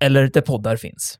[0.00, 1.18] eller där poddar finns.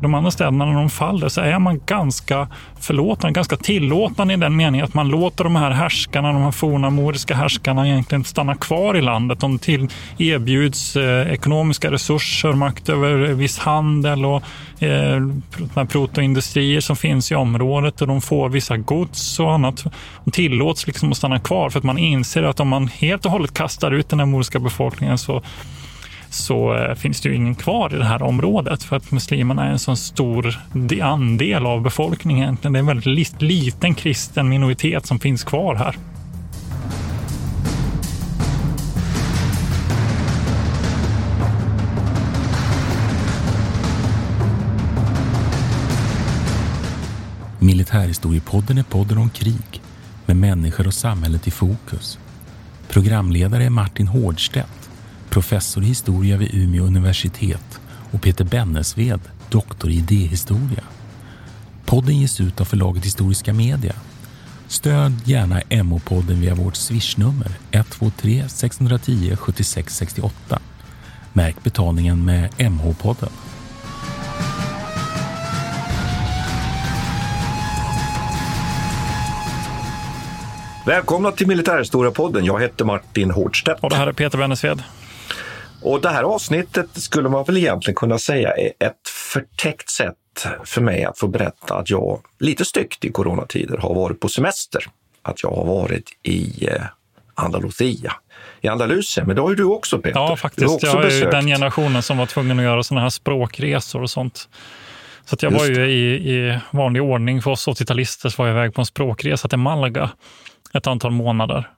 [0.00, 2.48] De andra städerna när de faller så är man ganska
[2.80, 6.90] förlåtande, ganska tillåtande i den meningen att man låter de här härskarna, de här forna
[6.90, 9.40] moriska härskarna egentligen stanna kvar i landet.
[9.40, 9.88] De till,
[10.18, 14.42] erbjuds eh, ekonomiska resurser, makt över viss handel och
[14.82, 19.84] eh, protoindustrier som finns i området och de får vissa gods och annat.
[20.24, 23.32] De tillåts liksom att stanna kvar för att man inser att om man helt och
[23.32, 25.42] hållet kastar ut den här moriska befolkningen så
[26.30, 29.70] så eh, finns det ju ingen kvar i det här området för att muslimerna är
[29.70, 30.58] en så stor
[31.02, 32.58] andel av befolkningen.
[32.62, 35.96] Det är en väldigt liten kristen minoritet som finns kvar här.
[47.58, 49.82] Militärhistoriepodden är podden om krig
[50.26, 52.18] med människor och samhället i fokus.
[52.88, 54.87] Programledare är Martin Hårdstedt
[55.30, 57.80] professor i historia vid Umeå universitet
[58.12, 60.84] och Peter Bennesved, doktor i idéhistoria.
[61.86, 63.94] Podden ges ut av förlaget Historiska Media.
[64.68, 70.58] Stöd gärna MH-podden via vårt swishnummer 123 610 76 68.
[71.32, 73.30] Märk betalningen med MH-podden.
[80.86, 82.44] Välkomna till Militärhistoria-podden.
[82.44, 83.80] Jag heter Martin Hårdstedt.
[83.82, 84.82] Och det här är Peter Bennesved.
[85.82, 90.14] Och det här avsnittet skulle man väl egentligen kunna säga är ett förtäckt sätt
[90.64, 94.84] för mig att få berätta att jag lite styggt i coronatider har varit på semester.
[95.22, 96.82] Att jag har varit i eh,
[97.34, 98.12] Andalusia,
[98.60, 99.26] i Andalusien.
[99.26, 100.20] Men det har ju du också Peter.
[100.20, 100.82] Ja, faktiskt.
[100.82, 104.48] jag är ju den generationen som var tvungen att göra sådana här språkresor och sånt.
[105.24, 105.62] Så jag Just.
[105.62, 108.86] var ju i, i vanlig ordning, för oss 80-talister, så var jag iväg på en
[108.86, 110.10] språkresa till Malaga
[110.74, 111.70] ett antal månader.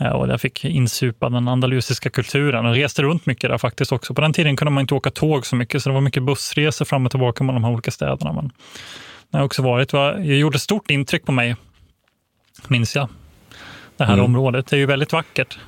[0.00, 4.14] Eh, och jag fick insupa den andalusiska kulturen och reste runt mycket där faktiskt också.
[4.14, 6.84] På den tiden kunde man inte åka tåg så mycket, så det var mycket bussresor
[6.84, 8.32] fram och tillbaka mellan de här olika städerna.
[8.32, 8.52] Men
[9.30, 11.56] det har också varit, jag gjorde stort intryck på mig,
[12.68, 13.08] minns jag.
[13.96, 14.24] Det här mm.
[14.24, 15.58] området, det är ju väldigt vackert.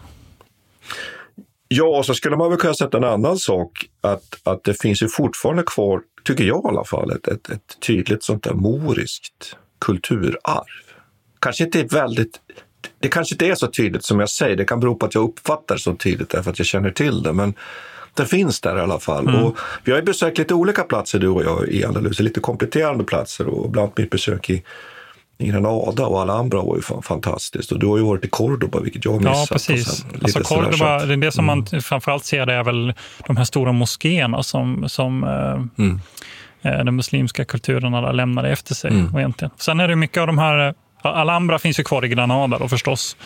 [1.69, 5.09] Ja, så skulle man väl kunna sätta en annan sak, att, att det finns ju
[5.09, 10.65] fortfarande kvar, tycker jag i alla fall, ett, ett, ett tydligt sånt där moriskt kulturarv.
[11.41, 12.41] Kanske inte väldigt
[13.07, 14.57] det kanske inte är så tydligt som jag säger.
[14.57, 17.23] Det kan bero på att jag uppfattar det så tydligt därför att jag känner till
[17.23, 17.33] det.
[17.33, 17.55] Men
[18.15, 19.29] det finns där i alla fall.
[19.29, 19.43] Mm.
[19.43, 23.47] Och vi har besökt lite olika platser du och jag i Andalusien, lite kompletterande platser
[23.47, 24.63] och bland annat mitt besök i
[25.39, 27.73] i Granada och Alhambra var ju fantastiskt.
[27.73, 29.37] Och du har ju varit i Cordoba, vilket jag har missat.
[29.37, 30.07] Ja, precis.
[30.23, 31.65] Alltså Cordoba, det, det som mm.
[31.73, 32.95] man framförallt ser det är väl
[33.27, 36.01] de här stora moskéerna som, som eh, mm.
[36.63, 38.91] eh, den muslimska kulturen alla lämnade efter sig.
[38.91, 39.17] Mm.
[39.17, 39.51] Egentligen.
[39.57, 40.75] Sen är det mycket av de här
[41.09, 43.17] Alhambra finns ju kvar i Granada då förstås.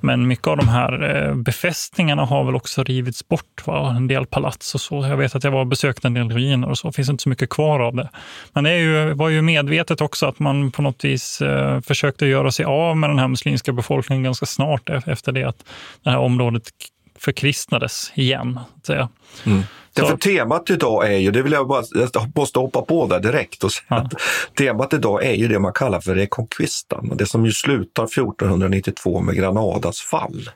[0.00, 3.66] Men mycket av de här eh, befästningarna har väl också rivits bort.
[3.66, 3.94] Va?
[3.96, 5.06] En del palats och så.
[5.06, 6.88] Jag vet att jag var och besökte en del ruiner och så.
[6.88, 8.08] Det finns inte så mycket kvar av det.
[8.52, 12.26] Men det är ju, var ju medvetet också att man på något vis eh, försökte
[12.26, 15.64] göra sig av med den här muslimska befolkningen ganska snart e-, efter det att
[16.02, 16.70] det här området
[17.18, 18.60] förkristnades igen.
[18.76, 19.08] Att säga.
[19.46, 19.62] Mm.
[19.96, 23.64] Därför temat idag är ju, det vill jag bara, jag måste hoppa på där direkt
[23.64, 23.96] och säga ja.
[23.96, 24.12] att
[24.54, 29.34] temat idag är ju det man kallar för reconquistan, det som ju slutar 1492 med
[29.34, 30.50] Granadas fall.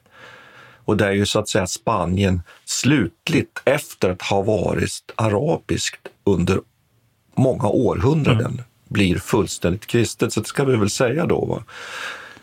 [0.84, 6.60] Och där ju så att säga Spanien slutligt, efter att ha varit arabiskt under
[7.36, 8.64] många århundraden, mm.
[8.88, 10.32] blir fullständigt kristet.
[10.32, 11.44] Så det ska vi väl säga då.
[11.44, 11.64] Va?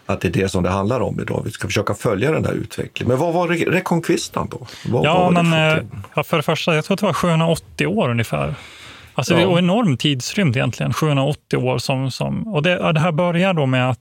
[0.08, 1.42] Att det är det som det handlar om idag.
[1.46, 3.10] Vi ska försöka följa den där utvecklingen.
[3.10, 4.68] Men vad var rekonkvistan då?
[4.88, 8.10] Vad ja, men, för, ja, för det första, jag tror att det var 780 år
[8.10, 8.56] ungefär.
[9.14, 9.40] Alltså ja.
[9.40, 11.78] det är en enorm tidsrymd egentligen, 780 år.
[11.78, 14.00] Som, som, och det, det här börjar då med att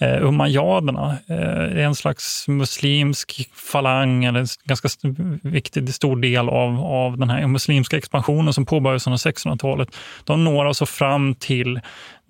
[0.00, 4.88] eh, umayyaderna eh, är en slags muslimsk falang, eller en ganska
[5.42, 9.96] viktig stor del av, av den här muslimska expansionen som påbörjades under 1600-talet.
[10.24, 11.80] De når alltså fram till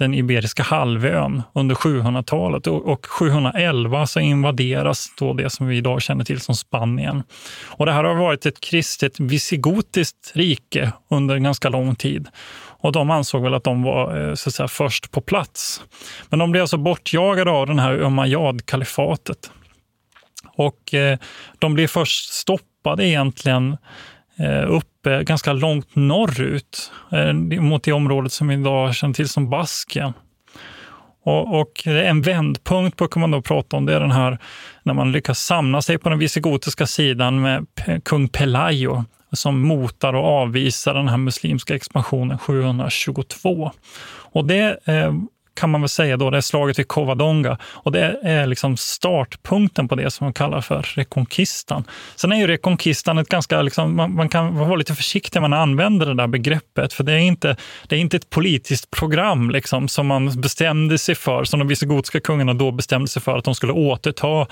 [0.01, 6.25] den Iberiska halvön under 700-talet och 711 så invaderas då det som vi idag känner
[6.25, 7.23] till som Spanien.
[7.67, 12.29] Och det här har varit ett kristet visigotiskt rike under en ganska lång tid.
[12.81, 15.83] Och de ansåg väl att de var eh, så att säga, först på plats.
[16.29, 19.51] Men de blev alltså bortjagade av den här Umayyad-kalifatet.
[20.57, 21.19] och eh,
[21.59, 23.77] de blir först stoppade egentligen
[24.39, 29.51] eh, uppe ganska långt norrut eh, mot det området som vi idag känner till som
[29.51, 30.13] Baskien.
[31.23, 34.39] Och, och, en vändpunkt brukar man då prata om, det är den här
[34.83, 37.67] när man lyckas samla sig på den visigotiska sidan med
[38.05, 43.73] kung Pelayo som motar och avvisar den här muslimska expansionen 722.
[44.33, 45.13] Och det eh,
[45.61, 47.59] kan man väl säga då, det är slaget vid Covadonga.
[47.63, 51.85] Och det är liksom startpunkten på det som man kallar för rekonkistan.
[52.17, 55.61] Sen är ju rekonkistan ett ganska, liksom, man, man, kan vara lite försiktig när man
[55.61, 57.57] använder det där begreppet, för det är inte,
[57.89, 62.21] det är inte ett politiskt program liksom, som man bestämde sig för, som de visigotiska
[62.21, 64.47] kungarna då bestämde sig för att de skulle återta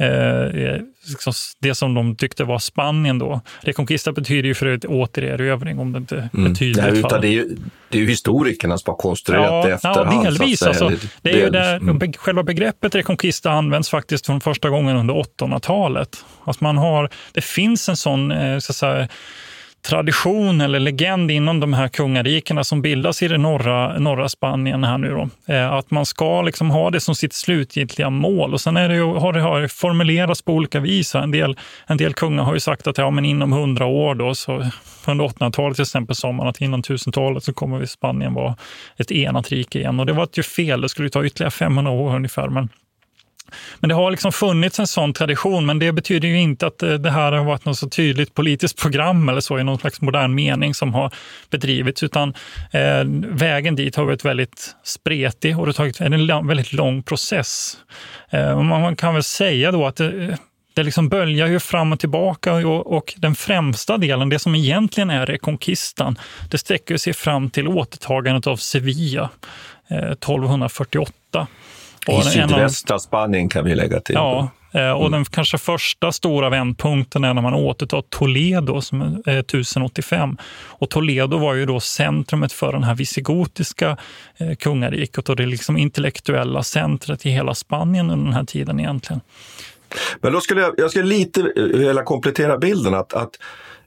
[0.00, 3.40] eh, liksom det som de tyckte var Spanien då.
[3.60, 6.50] Reconquista betyder ju för övrigt återerövring om det inte mm.
[6.50, 6.84] är tydligt.
[6.84, 7.56] Nej, utan det, är ju,
[7.88, 10.12] det är ju historikerna som har konstruerat ja, det efterhand.
[10.12, 10.62] Ja, delvis.
[10.62, 12.12] Alltså, det, det är ju där, mm.
[12.12, 16.24] Själva begreppet Reconquista används faktiskt från första gången under 800-talet.
[16.44, 19.08] Alltså man har, det finns en sån eh, så att säga,
[19.82, 24.98] tradition eller legend inom de här kungarikena som bildas i det norra, norra Spanien här
[24.98, 28.52] nu då, eh, att man ska liksom ha det som sitt slutgiltiga mål.
[28.52, 31.14] Och sen är det ju, har det har formulerats på olika vis.
[31.14, 31.56] En del,
[31.86, 34.70] en del kungar har ju sagt att ja, men inom hundra år, då, så,
[35.06, 38.56] under 1800-talet till exempel, sa man att inom 1000-talet så kommer Spanien vara
[38.96, 40.00] ett enat rike igen.
[40.00, 42.48] Och det var ju fel, det skulle ta ytterligare 500 år ungefär.
[42.48, 42.68] Men
[43.80, 46.92] men det har liksom funnits en sån tradition, men det betyder ju inte att eh,
[46.92, 50.34] det här har varit något så tydligt politiskt program eller så i någon slags modern
[50.34, 51.14] mening som har
[51.50, 52.34] bedrivits, utan
[52.72, 57.76] eh, vägen dit har varit väldigt spretig och det har tagit en väldigt lång process.
[58.30, 60.38] Eh, man kan väl säga då att det,
[60.74, 65.10] det liksom böljar ju fram och tillbaka och, och, den främsta delen, det som egentligen
[65.10, 66.18] är rekonkistan,
[66.50, 69.30] det sträcker sig fram till återtagandet av Sevilla
[69.88, 71.46] eh, 1248.
[72.08, 74.14] I sydvästra Spanien kan vi lägga till.
[74.14, 75.12] Ja, eh, och mm.
[75.12, 80.36] den kanske första stora vändpunkten är när man återtar Toledo som är 1085.
[80.66, 83.96] Och Toledo var ju då centrumet för den här visigotiska
[84.36, 89.20] eh, kungariket och det liksom intellektuella centret i hela Spanien under den här tiden egentligen.
[90.20, 93.38] Men då skulle jag, jag skulle lite vilja komplettera bilden att, att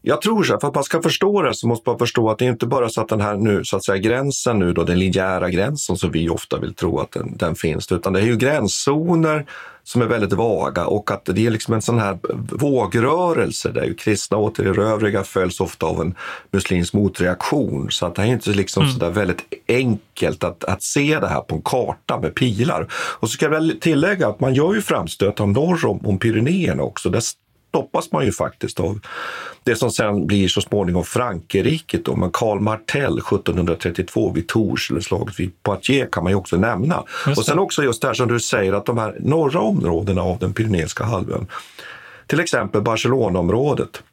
[0.06, 2.38] jag tror så här, för att man ska förstå det så måste man förstå att
[2.38, 4.84] det är inte bara så att den här nu, så att säga, gränsen nu då,
[4.84, 8.26] den linjära gränsen som vi ofta vill tro att den, den finns, utan det är
[8.26, 9.46] ju gränszoner
[9.84, 12.20] som är väldigt vaga och att det är liksom en sån här
[12.52, 16.16] vågrörelse där ju kristna återerövringar följs ofta av en
[16.52, 17.92] muslimsk motreaktion.
[17.92, 18.94] Så att det är inte liksom mm.
[18.94, 22.88] så där väldigt enkelt att, att se det här på en karta med pilar.
[22.94, 26.84] Och så ska jag väl tillägga att man gör ju framstötar norr om, om Pyrenéerna
[26.84, 27.10] också.
[27.10, 27.22] Där
[27.74, 29.00] stoppas man ju faktiskt av
[29.64, 31.98] det som sen blir så småningom Frankrike.
[32.04, 36.58] Då, men Karl Martell 1732 vid Tours, eller slaget vid Poitiers kan man ju också
[36.58, 37.04] nämna.
[37.38, 40.40] Och sen också just det här som du säger att de här norra områdena av
[40.40, 41.48] den Pyreneiska halvön,
[42.28, 44.04] till exempel Barcelonaområdet,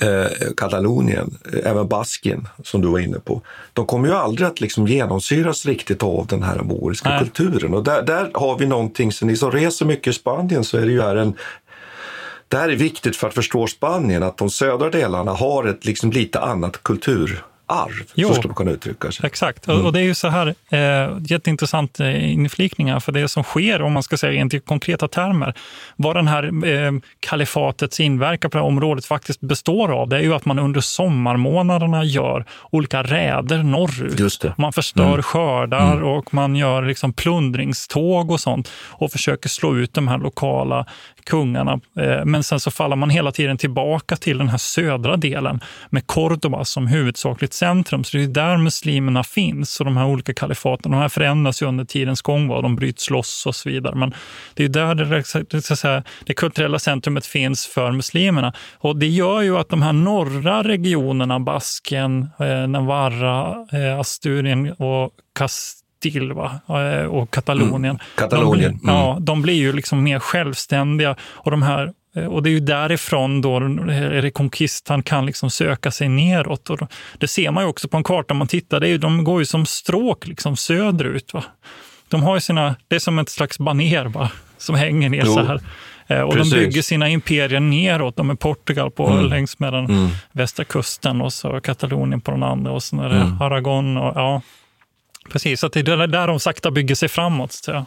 [0.00, 3.42] eh, Katalonien, eh, även Baskien som du var inne på,
[3.72, 7.74] de kommer ju aldrig att liksom genomsyras riktigt av den här moriska kulturen.
[7.74, 10.86] Och där, där har vi någonting, så ni som reser mycket i Spanien så är
[10.86, 11.34] det ju här en,
[12.50, 16.10] det här är viktigt för att förstå Spanien, att de södra delarna har ett liksom
[16.10, 19.26] lite annat kultur arv, jo, så skulle man kunna uttrycka sig.
[19.26, 19.86] Exakt, mm.
[19.86, 23.92] och det är ju så här, eh, jätteintressant eh, inflikningar, för det som sker, om
[23.92, 25.54] man ska säga i konkreta termer,
[25.96, 30.20] vad den här eh, kalifatets inverkan på det här området faktiskt består av, det är
[30.20, 34.58] ju att man under sommarmånaderna gör olika räder norrut.
[34.58, 35.22] Man förstör mm.
[35.22, 36.04] skördar mm.
[36.04, 40.86] och man gör liksom plundringståg och sånt och försöker slå ut de här lokala
[41.24, 41.80] kungarna.
[41.98, 45.60] Eh, men sen så faller man hela tiden tillbaka till den här södra delen
[45.90, 48.04] med Cordoba som huvudsakligt centrum.
[48.04, 50.92] Så det är där muslimerna finns och de här olika kalifaten.
[50.92, 53.94] De här förändras ju under tidens gång, var de bryts loss och så vidare.
[53.94, 54.14] Men
[54.54, 58.52] det är där det, det, säga, det kulturella centrumet finns för muslimerna.
[58.78, 65.10] Och det gör ju att de här norra regionerna, Basken, eh, Navarra, eh, Asturien och
[65.34, 66.60] Castilla va?
[66.68, 67.84] Eh, och Katalonien.
[67.84, 67.98] Mm.
[68.14, 68.72] Katalonien.
[68.72, 68.94] De, blir, mm.
[68.94, 71.92] ja, de blir ju liksom mer självständiga och de här
[72.28, 76.70] och det är ju därifrån då Reconquistan kan liksom söka sig neråt.
[76.70, 76.78] Och
[77.18, 79.40] det ser man ju också på en karta man tittar, det är ju, de går
[79.40, 81.34] ju som stråk liksom söderut.
[81.34, 81.44] Va?
[82.08, 84.30] De har ju sina, det är som ett slags baner va?
[84.58, 85.34] som hänger ner jo.
[85.34, 85.60] så här.
[86.06, 86.52] Eh, och Precis.
[86.52, 88.16] de bygger sina imperier neråt.
[88.16, 89.24] De är Portugal på, mm.
[89.24, 90.08] längs med den mm.
[90.32, 93.42] västra kusten och så Katalonien på den andra och sen är det mm.
[93.42, 93.96] Aragon.
[93.96, 94.42] Och, ja.
[95.32, 97.52] Precis, så det är där de sakta bygger sig framåt.
[97.52, 97.86] Så.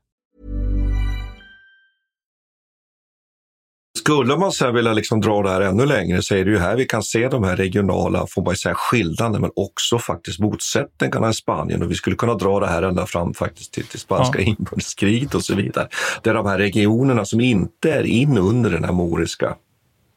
[4.01, 6.75] Skulle man sen vilja liksom dra det här ännu längre så är det ju här
[6.75, 11.33] vi kan se de här regionala, får man säga skildrande, men också faktiskt motsättningarna i
[11.33, 11.83] Spanien.
[11.83, 14.45] Och vi skulle kunna dra det här ända fram faktiskt till, till spanska ja.
[14.45, 15.87] inbördeskriget och så vidare.
[16.23, 19.55] Det är de här regionerna som inte är in under den här moriska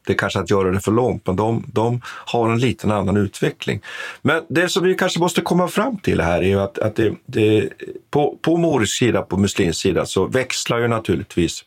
[0.07, 3.17] det är kanske att göra det för långt, men de, de har en liten annan
[3.17, 3.81] utveckling.
[4.23, 7.14] Men det som vi kanske måste komma fram till här är ju att, att det,
[7.26, 7.69] det,
[8.11, 11.64] på, på morisk sida, på muslimsk sida, så växlar ju naturligtvis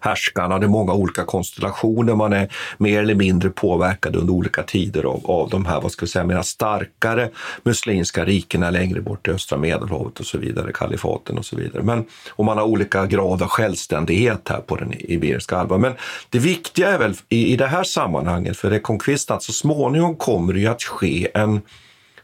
[0.00, 0.58] härskarna.
[0.58, 2.14] Det är många olika konstellationer.
[2.14, 2.48] Man är
[2.78, 6.24] mer eller mindre påverkad under olika tider av, av de här, vad ska vi säga,
[6.24, 7.30] mer starkare
[7.62, 11.82] muslimska rikena längre bort i östra medelhavet och så vidare, kalifaten och så vidare.
[11.82, 15.80] Men, och man har olika grad av självständighet här på den Iberiska halvön.
[15.80, 15.92] Men
[16.30, 20.52] det viktiga är väl i, i det här sammanhanget för Reconquista att så småningom kommer
[20.52, 21.60] det ju att ske en,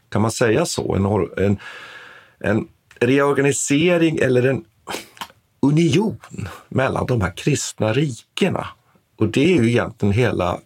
[0.09, 1.57] kan man säga så, en, en,
[2.39, 2.67] en
[2.99, 4.63] reorganisering eller en
[5.59, 8.67] union mellan de här kristna rikena.
[9.17, 10.59] Och det är ju egentligen hela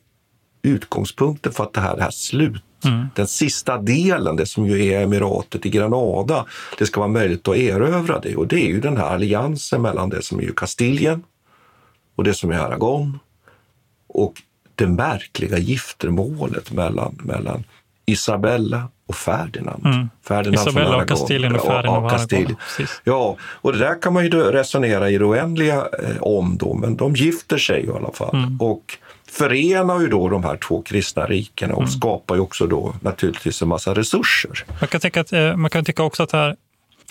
[0.61, 3.05] utgångspunkten för att det här, det här slut, mm.
[3.15, 6.45] den sista delen, det som ju är emiratet i Granada,
[6.77, 8.35] det ska vara möjligt att erövra det.
[8.35, 11.23] Och det är ju den här alliansen mellan det som är ju Kastiljen
[12.15, 13.19] och det som är Aragon
[14.07, 14.41] och
[14.75, 17.63] det märkliga giftermålet mellan, mellan
[18.11, 19.85] Isabella och Ferdinand.
[19.85, 20.09] Mm.
[20.27, 22.55] Ferdinand Isabella och Kastilien och Ferdinand och Kastilien.
[23.03, 26.95] Ja, och det där kan man ju resonera i det oändliga eh, om då, men
[26.95, 28.35] de gifter sig i alla fall.
[28.35, 28.61] Mm.
[28.61, 28.97] Och
[29.29, 31.91] förenar ju då de här två kristna rikena och mm.
[31.91, 34.65] skapar ju också då naturligtvis en massa resurser.
[34.79, 36.55] Man kan tycka, att, eh, man kan tycka också att här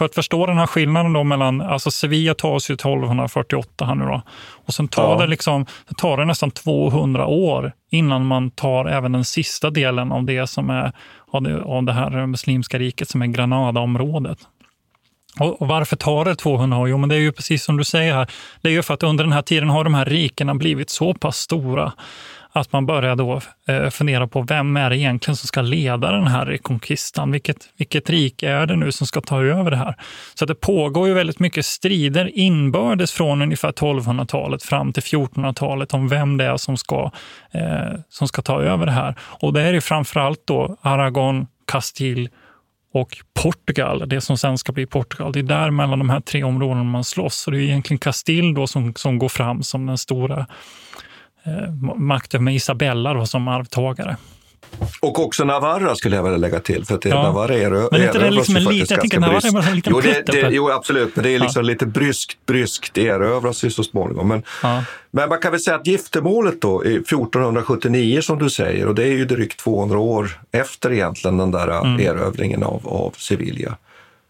[0.01, 4.05] för att förstå den här skillnaden då mellan, alltså Sevilla tas ju 1248 här nu
[4.05, 4.23] då.
[4.67, 5.19] Och sen tar, ja.
[5.19, 10.13] det liksom, det tar det nästan 200 år innan man tar även den sista delen
[10.13, 10.93] av det som är
[11.65, 14.39] av det, här muslimska riket som är Granada-området.
[15.39, 16.89] Och varför tar det 200 år?
[16.89, 18.31] Jo, men det är ju precis som du säger här.
[18.63, 21.15] Det är ju för att under den här tiden har de här rikena blivit så
[21.15, 21.93] pass stora
[22.53, 26.27] att man börjar då eh, fundera på vem är det egentligen som ska leda den
[26.27, 27.33] här rekonkistan?
[27.33, 29.95] Vilket, vilket rike är det nu som ska ta över det här?
[30.35, 36.09] Så det pågår ju väldigt mycket strider inbördes från ungefär 1200-talet fram till 1400-talet om
[36.09, 37.11] vem det är som ska,
[37.51, 39.15] eh, som ska ta över det här.
[39.21, 42.29] Och det är ju framförallt då Aragon, Castile
[42.93, 45.33] och Portugal, det som sen ska bli Portugal.
[45.33, 47.35] Det är där mellan de här tre områdena man slåss.
[47.37, 50.47] Så det är egentligen Castile då som, som går fram som den stora
[51.97, 54.17] makten med Isabella då som arvtagare.
[55.01, 56.85] Och också Navarra skulle jag vilja lägga till.
[56.85, 57.23] För att det, ja.
[57.23, 59.93] Navarra är, men inte det liksom en lite, jag tänker Navarra är bara en liten
[59.93, 61.67] jo, det, det, jo, absolut, men det är liksom ja.
[61.67, 64.29] lite bryskt, bryskt erövras ju så småningom.
[64.29, 64.85] Men, ja.
[65.11, 69.13] men man kan väl säga att giftermålet då, 1479 som du säger, och det är
[69.13, 72.01] ju drygt 200 år efter egentligen den där mm.
[72.01, 73.77] erövringen av, av Sevilla.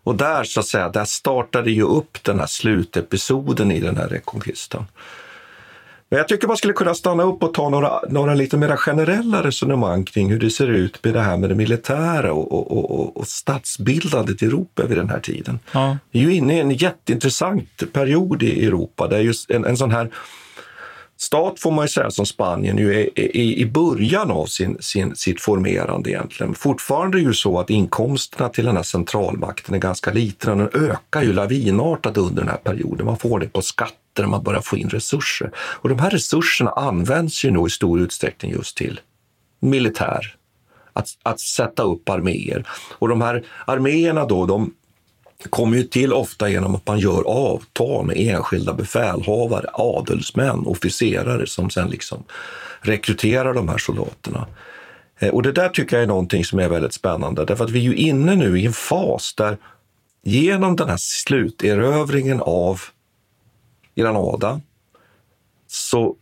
[0.04, 4.08] Och där så att säga, där startade ju upp den här slutepisoden i den här
[4.08, 4.86] rekonkistan.
[6.10, 9.42] Men jag tycker man skulle kunna stanna upp och ta några, några lite mer generella
[9.42, 13.16] resonemang kring hur det ser ut med det här med det militära och, och, och,
[13.16, 15.58] och statsbildandet i Europa vid den här tiden.
[15.72, 15.98] Ja.
[16.10, 19.90] Vi är ju inne i en jätteintressant period i Europa där just en, en sån
[19.90, 20.10] här
[21.16, 25.40] stat får man ju säga som Spanien ju är, i början av sin, sin, sitt
[25.40, 26.54] formerande egentligen.
[26.54, 30.56] Fortfarande är det ju så att inkomsterna till den här centralmakten är ganska liten och
[30.56, 33.06] den ökar ju lavinartat under den här perioden.
[33.06, 33.62] Man får det på
[34.12, 35.50] där man börjar få in resurser.
[35.56, 39.00] Och de här resurserna används ju nog i stor utsträckning just till
[39.60, 40.36] militär,
[40.92, 42.68] att, att sätta upp arméer.
[42.98, 44.74] Och de här arméerna då, de
[45.50, 51.70] kommer ju till ofta genom att man gör avtal med enskilda befälhavare, adelsmän, officerare som
[51.70, 52.24] sen liksom
[52.80, 54.46] rekryterar de här soldaterna.
[55.18, 57.78] Eh, och det där tycker jag är någonting som är väldigt spännande, därför att vi
[57.78, 59.58] är ju inne nu i en fas där
[60.22, 62.80] genom den här sluterövringen av
[64.00, 64.60] Granada
[65.66, 66.16] så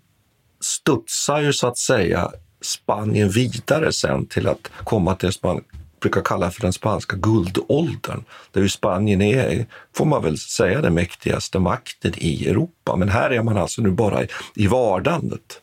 [0.61, 2.31] studsar ju så att säga
[2.61, 5.65] Spanien vidare sen till att komma till det man
[6.01, 9.67] brukar kalla för den spanska guldåldern, där ju Spanien är,
[9.97, 12.97] får man väl säga, den mäktigaste makten i Europa.
[12.97, 15.63] Men här är man alltså nu bara i, i vardandet.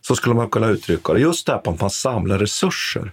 [0.00, 1.20] Så skulle man kunna uttrycka det.
[1.20, 3.12] Just det här på att man samlar resurser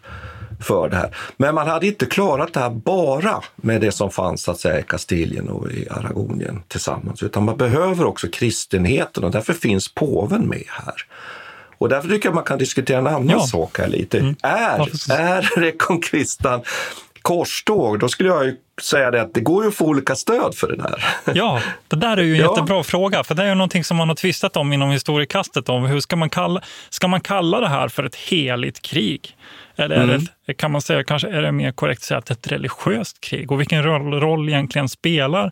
[0.59, 1.15] för det här.
[1.37, 4.79] Men man hade inte klarat det här bara med det som fanns så att säga,
[4.79, 10.47] i Kastilien och i Aragonien tillsammans, utan man behöver också kristenheten och därför finns påven
[10.47, 10.95] med här.
[11.77, 13.39] Och därför tycker jag man kan diskutera en annan ja.
[13.39, 14.19] sak här lite.
[14.19, 14.35] Mm.
[14.43, 16.61] Är, är Reconquistan
[17.21, 20.55] korståg, då skulle jag ju säga det att det går ju att få olika stöd
[20.55, 21.03] för det där.
[21.33, 22.49] Ja, det där är ju en ja.
[22.49, 25.85] jättebra fråga, för det är ju någonting som man har tvistat om inom historiekastet om
[25.85, 29.35] hur ska man kalla, ska man kalla det här för ett heligt krig?
[29.75, 30.09] Eller mm.
[30.09, 33.21] är det, kan man säga, kanske är det mer korrekt att säga att ett religiöst
[33.21, 33.51] krig?
[33.51, 35.51] Och vilken roll, roll egentligen spelar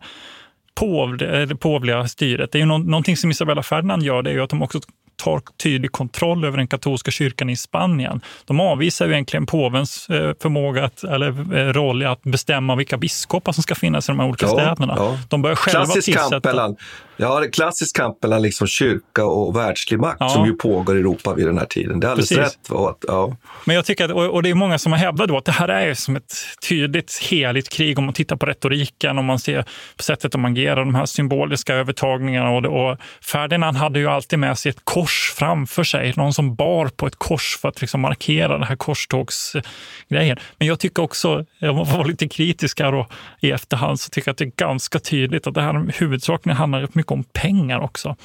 [0.75, 2.51] pov, det påvliga styret?
[2.51, 4.79] Det är ju någonting som Isabella Ferdinand gör, det är ju att de också
[5.17, 8.21] tar tydlig kontroll över den katolska kyrkan i Spanien.
[8.45, 12.97] De avvisar ju egentligen påvens eh, förmåga att, eller eh, roll i att bestämma vilka
[12.97, 14.93] biskopar som ska finnas i de här olika ja, städerna.
[14.97, 15.19] Ja.
[15.29, 16.29] De börjar själva Klassisk tillsätta...
[16.29, 16.75] Kamp mellan,
[17.17, 20.29] ja, det klassisk kamp mellan liksom kyrka och världslig makt ja.
[20.29, 21.99] som ju pågår i Europa vid den här tiden.
[21.99, 22.57] Det är alldeles Precis.
[22.69, 22.71] rätt.
[22.71, 23.35] Att, ja.
[23.65, 25.67] Men jag tycker att, och det är många som har hävdat då att det här
[25.67, 26.33] är som ett
[26.69, 29.65] tydligt heligt krig om man tittar på retoriken, om man ser
[29.97, 32.49] på sättet de agerar, de här symboliska övertagningarna.
[32.49, 36.87] Och, och Ferdinand hade ju alltid med sig ett kors framför sig, någon som bar
[36.87, 40.37] på ett kors för att liksom markera den här korstågsgrejen.
[40.57, 44.33] Men jag tycker också, jag var lite kritisk här och i efterhand, så tycker jag
[44.33, 48.15] att det är ganska tydligt att det här huvudsakligen handlar rätt mycket om pengar också.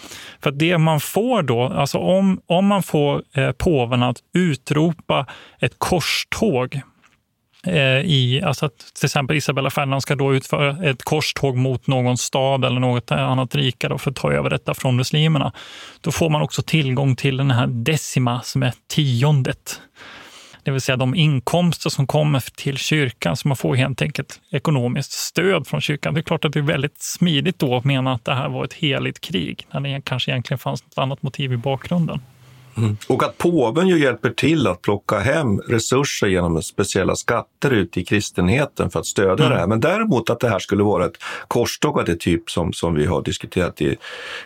[0.42, 5.26] För det man får då, alltså om, om man får eh, påven att utropa
[5.60, 6.80] ett korståg
[7.66, 12.18] eh, i, alltså att till exempel Isabella Ferdinand ska då utföra ett korståg mot någon
[12.18, 15.52] stad eller något annat rike för att ta över detta från muslimerna.
[16.00, 19.80] Då får man också tillgång till den här decima som är tiondet.
[20.62, 25.12] Det vill säga de inkomster som kommer till kyrkan, så man får helt enkelt ekonomiskt
[25.12, 26.14] stöd från kyrkan.
[26.14, 28.64] Det är klart att det är väldigt smidigt då att mena att det här var
[28.64, 32.20] ett heligt krig, när det kanske egentligen fanns ett annat motiv i bakgrunden.
[32.76, 32.96] Mm.
[33.08, 38.04] Och att påven ju hjälper till att plocka hem resurser genom speciella skatter ute i
[38.04, 39.50] kristenheten för att stödja mm.
[39.50, 39.66] det här.
[39.66, 41.16] Men däremot att det här skulle vara ett
[41.48, 43.96] korståg av det typ som, som vi har diskuterat i,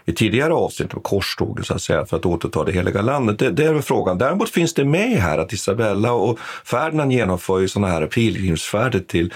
[0.05, 3.39] i tidigare avsnitt, korståg så att säga, för att återta det heliga landet.
[3.39, 4.19] Det, det är väl frågan.
[4.19, 9.33] Däremot finns det med här att Isabella och Ferdinand genomför ju sådana här pilgrimsfärder till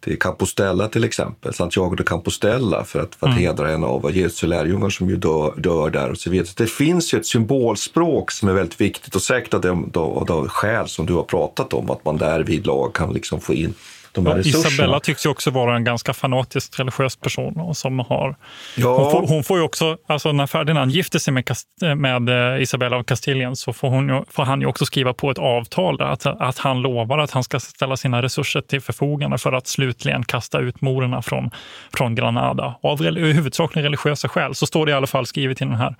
[0.00, 3.44] till Compostela till exempel, Santiago de Compostela för att, för att mm.
[3.44, 6.46] hedra en av Jesu lärjungar som ju dör, dör där och så vidare.
[6.46, 10.24] Så det finns ju ett symbolspråk som är väldigt viktigt och säkert av de, de,
[10.26, 13.54] de skäl som du har pratat om, att man där vid lag kan liksom få
[13.54, 13.74] in
[14.24, 14.68] de här resurserna.
[14.68, 17.60] Isabella tycks ju också vara en ganska fanatisk religiös person.
[17.60, 18.36] Och som har,
[18.76, 18.96] ja.
[18.96, 21.44] hon, får, hon får ju också, alltså när Ferdinand gifter sig med,
[21.96, 25.38] med eh, Isabella av Kastilien så får, hon, får han ju också skriva på ett
[25.38, 29.52] avtal där, att, att han lovar att han ska ställa sina resurser till förfogande för
[29.52, 31.50] att slutligen kasta ut morerna från,
[31.96, 32.74] från Granada.
[32.82, 35.94] Av huvudsakligen religiösa skäl, så står det i alla fall skrivet i det här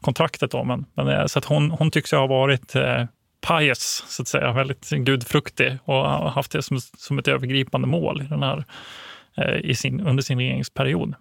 [0.00, 0.50] kontraktet.
[0.50, 0.64] Då.
[0.64, 3.04] Men, men, eh, så att hon, hon tycks ha varit eh,
[3.40, 8.22] pious, så att säga, väldigt gudfruktig och har haft det som, som ett övergripande mål
[8.22, 8.64] i den här,
[9.36, 11.14] eh, i sin, under sin regeringsperiod.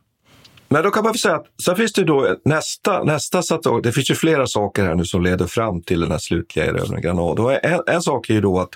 [0.71, 4.12] Men då kan man säga att sen finns det då nästa, nästa så det finns
[4.12, 7.60] ju flera saker här nu som leder fram till den här slutliga erövringen av Granada.
[7.60, 8.69] En, en sak är ju då att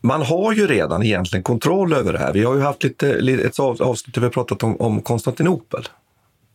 [0.00, 2.32] man har ju redan egentligen kontroll över det här.
[2.32, 3.12] Vi har ju haft lite,
[3.44, 5.88] ett avsnitt där vi har pratat om, om Konstantinopel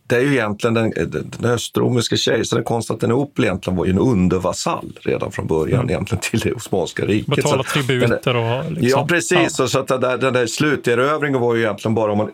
[0.06, 0.92] det är ju egentligen den,
[1.38, 5.90] den östromerske kejsaren Konstantinopel egentligen var ju en undervasall redan från början mm.
[5.90, 7.36] egentligen till det Osmanska riket.
[7.36, 8.72] Betala tributer och...
[8.72, 9.58] Liksom, ja, precis.
[9.58, 9.66] Ja.
[9.66, 12.30] Så att den där, den där sluterövringen var ju egentligen bara, om man,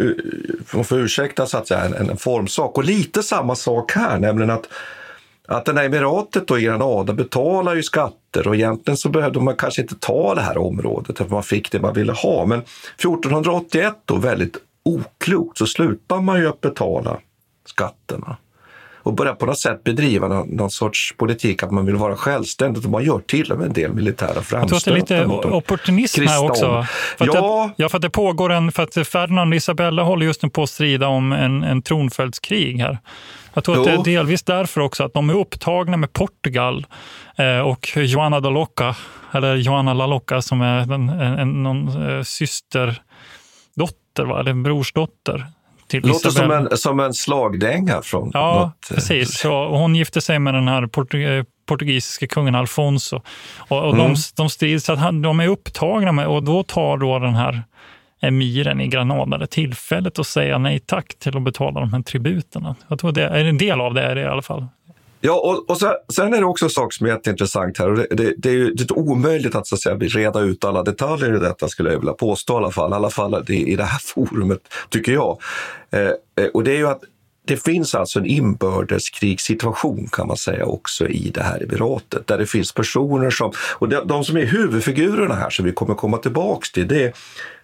[0.74, 2.78] man får ursäkta, så att säga, en, en formsak.
[2.78, 4.68] Och lite samma sak här, nämligen att
[5.50, 9.83] att den här emiratet i Granada betalar ju skatter och egentligen så behövde man kanske
[9.83, 12.46] inte ta det här området för man fick det man ville ha.
[12.46, 17.18] Men 1481 då, väldigt oklokt, så slutar man ju att betala
[17.68, 18.37] skatterna.
[19.02, 22.85] och börjar på något sätt bedriva någon, någon sorts politik att man vill vara självständig
[22.85, 24.59] och man gör till och med en del militära framstötar.
[24.59, 26.87] Jag tror att det är lite opportunism här också.
[27.18, 27.64] För ja.
[27.64, 30.50] Att, ja, för att det pågår en, för att Ferdinand och Isabella håller just nu
[30.50, 32.98] på att strida om en, en tronföljdskrig här.
[33.54, 33.83] Jag tror jo.
[33.83, 36.87] att det är delvis därför också att de är upptagna med Portugal
[37.37, 38.96] eh, och Joana da Loca,
[39.33, 44.40] eller Joana la Loca som är en, en, någon eh, systerdotter, va?
[44.40, 45.46] eller en brorsdotter
[45.88, 48.90] till Låter som en, som en slagdänga från Ja, något.
[48.90, 49.38] Eh, precis.
[49.38, 53.22] Så hon gifte sig med den här portug portugisiske kungen Alfonso.
[53.59, 54.09] Och, och mm.
[54.09, 57.62] de, de strids, så att de är upptagna med, och då tar då den här
[58.20, 62.77] emiren i Granada det tillfället att säga nej tack till att betala de här tributerna.
[62.88, 64.66] Jag tror det är en del av det är det i alla fall.
[65.20, 67.90] Ja, och, och sen, sen, är det också en sak som är jätteintressant här.
[67.90, 70.64] Och det, det, det är ju det är omöjligt att, så att säga, reda ut
[70.64, 72.90] alla detaljer i detta, skulle jag vilja påstå i alla fall.
[72.90, 75.38] I alla fall i, i det här forumet, tycker jag.
[75.90, 76.00] Eh,
[76.44, 77.02] eh, och det är ju att
[77.48, 82.46] det finns alltså en inbördeskrigssituation kan man säga också i det här emiratet, där det
[82.46, 86.72] finns personer som, och de, de som är huvudfigurerna här som vi kommer komma tillbaks
[86.72, 87.16] till, det,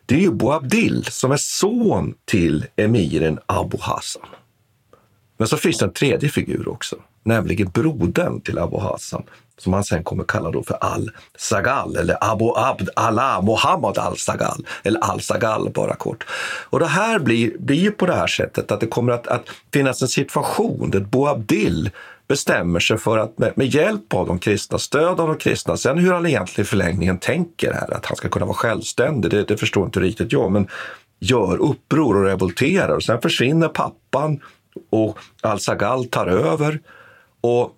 [0.06, 4.26] det är ju Boabdil som är son till emiren Abu Hassan.
[5.36, 9.22] Men så finns det en tredje figur också, nämligen brodern till Abu Hassan
[9.58, 15.00] som han sen kommer kalla då för Al-Sagal eller Abu Abd Allah Muhammad Al-Sagal eller
[15.00, 16.24] Al-Sagal bara kort.
[16.70, 19.44] Och det här blir, blir ju på det här sättet att det kommer att, att
[19.72, 21.90] finnas en situation där Boabdil
[22.28, 25.98] bestämmer sig för att med, med, hjälp av de kristna, stöd av de kristna, sen
[25.98, 29.56] hur han egentligen i förlängningen tänker här, att han ska kunna vara självständig, det, det
[29.56, 30.68] förstår inte riktigt jag, men
[31.20, 32.96] gör uppror och revolterar.
[32.96, 34.40] Och sen försvinner pappan
[34.90, 36.80] och Al-Sagal tar över.
[37.44, 37.70] Och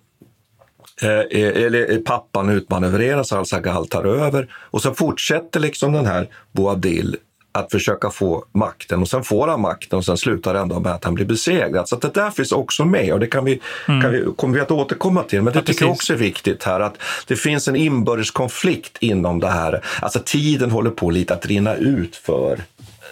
[1.01, 4.47] eh, eller pappan utmanövreras, Al-Sagal tar över.
[4.53, 7.17] Och så fortsätter liksom den här Boabdil
[7.51, 10.91] att försöka få makten och sen får han makten och sen slutar det ändå med
[10.91, 11.89] att han blir besegrad.
[11.89, 14.01] Så det där finns också med och det kan vi, mm.
[14.01, 15.41] kan vi, kommer vi att återkomma till.
[15.41, 16.95] Men det ja, tycker jag också är viktigt här att
[17.27, 19.83] det finns en inbördes konflikt inom det här.
[20.01, 22.61] Alltså tiden håller på lite att rinna ut för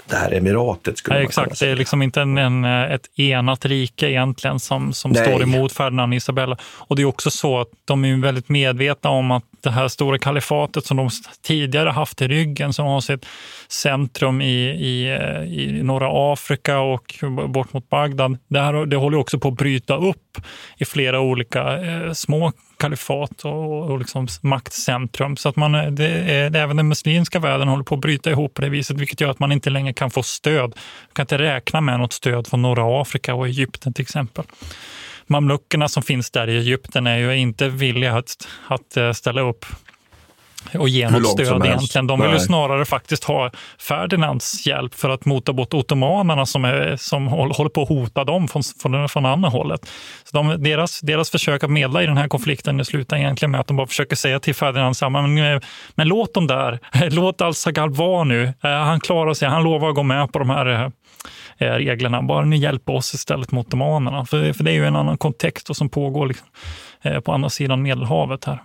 [0.07, 0.97] det här emiratet.
[0.97, 5.15] Skulle ja, exakt, det är liksom inte en, en, ett enat rike egentligen som, som
[5.15, 6.57] står emot Ferdinand och Isabella.
[6.63, 10.17] Och det är också så att de är väldigt medvetna om att det här stora
[10.17, 11.09] kalifatet som de
[11.43, 13.25] tidigare haft i ryggen, som har sitt
[13.67, 15.09] centrum i, i,
[15.47, 17.15] i norra Afrika och
[17.49, 20.37] bort mot Bagdad, det, här, det håller också på att bryta upp
[20.77, 22.51] i flera olika eh, små
[22.85, 25.37] kalifat och, och liksom maktcentrum.
[25.37, 28.53] Så att man, eh, det är, även den muslimska världen håller på att bryta ihop
[28.53, 30.69] på det viset, vilket gör att man inte längre kan få stöd.
[30.69, 34.45] Man kan inte räkna med något stöd från norra Afrika och Egypten till exempel
[35.27, 39.65] mamluckerna som finns där i Egypten är ju inte villiga att, att eh, ställa upp
[40.73, 42.07] och ge något stöd egentligen.
[42.07, 46.95] De vill ju snarare faktiskt ha Ferdinands hjälp för att mota bort ottomanerna som, är,
[46.95, 49.89] som håller på att hota dem från, från, från andra hållet.
[50.23, 53.67] Så de, deras, deras försök att medla i den här konflikten slutar egentligen med att
[53.67, 55.61] de bara försöker säga till Ferdinand men,
[55.95, 58.43] men låt dem där, låt Al-Sagal vara nu.
[58.63, 60.89] Eh, han klarar sig, han lovar att gå med på de här eh,
[61.57, 62.21] Eh, reglerna.
[62.21, 64.25] Bara ni hjälper oss istället mot ottomanerna.
[64.25, 66.47] För, för det är ju en annan kontext som pågår liksom,
[67.01, 68.59] eh, på andra sidan Medelhavet här.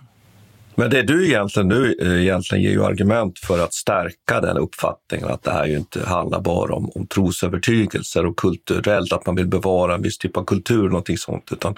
[0.75, 5.27] Men det du egentligen nu eh, egentligen ger ju argument för att stärka den uppfattningen
[5.27, 9.47] att det här ju inte handlar bara om, om trosövertygelser och kulturellt, att man vill
[9.47, 11.75] bevara en viss typ av kultur, någonting sånt, utan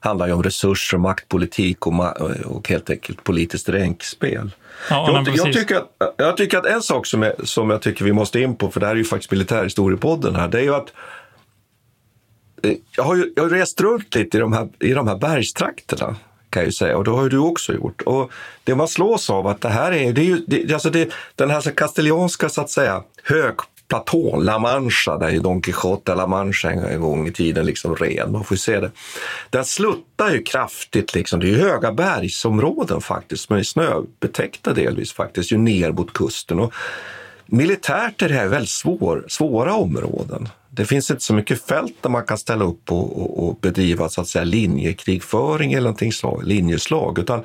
[0.00, 2.10] handlar ju om resurser, maktpolitik och, ma
[2.44, 4.50] och helt enkelt politiskt ränkspel.
[4.90, 8.04] Ja, jag, jag, tycker att, jag tycker att en sak som, är, som jag tycker
[8.04, 10.74] vi måste in på, för det här är ju faktiskt militärhistoriepodden här, det är ju
[10.74, 10.92] att
[12.62, 15.16] eh, jag har ju jag har rest runt lite i de här, i de här
[15.18, 16.16] bergstrakterna
[16.50, 18.02] kan jag ju säga och det har ju du också gjort.
[18.02, 18.30] Och
[18.64, 21.50] det man slås av att det här är, det är ju, det, alltså det, den
[21.50, 27.00] här kastilianska så att säga högplatån, La Mancha, där ju Don Quijote La Mancha en
[27.00, 28.90] gång i tiden liksom red, man får ju se det.
[29.50, 31.40] Den sluttar ju kraftigt, liksom.
[31.40, 36.58] det är ju höga bergsområden faktiskt, men snöbetäckta delvis faktiskt, ju ner mot kusten.
[36.58, 36.72] Och
[37.46, 40.48] militärt är det här väldigt svår, svåra områden.
[40.78, 44.08] Det finns inte så mycket fält där man kan ställa upp och, och, och bedriva
[44.08, 47.18] så att säga, linjekrigföring eller någonting slag, linjeslag.
[47.18, 47.44] Utan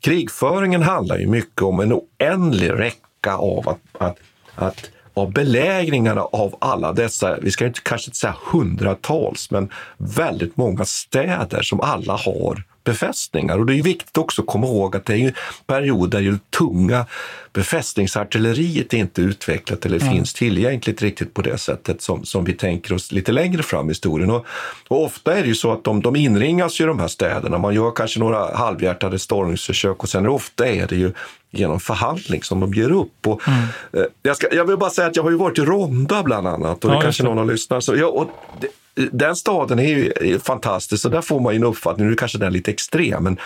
[0.00, 4.18] krigföringen handlar ju mycket om en oändlig räcka av att, att,
[4.54, 10.56] att av belägringarna av alla dessa, vi ska inte, kanske inte säga hundratals, men väldigt
[10.56, 13.58] många städer som alla har befästningar.
[13.58, 15.34] Och det är viktigt också att komma ihåg att det är en
[15.66, 17.06] period där ju tunga
[17.52, 20.14] befästningsartilleriet inte är utvecklat eller mm.
[20.14, 23.90] finns tillgängligt riktigt på det sättet som, som vi tänker oss lite längre fram i
[23.90, 24.30] historien.
[24.30, 24.46] Och,
[24.88, 27.58] och ofta är det ju så att de, de inringas i de här städerna.
[27.58, 31.12] Man gör kanske några halvhjärtade stormningsförsök och sen ofta är det ju
[31.50, 33.26] genom förhandling som de ger upp.
[33.26, 33.60] Och, mm.
[33.92, 36.46] eh, jag, ska, jag vill bara säga att jag har ju varit i Ronda bland
[36.46, 37.84] annat och det ja, kanske någon har lyssnat.
[37.84, 38.30] Så, ja, och
[38.60, 38.68] det,
[39.12, 39.88] den staden är
[40.24, 43.24] ju fantastisk och där får man ju en uppfattning, nu kanske den är lite extrem,
[43.24, 43.38] men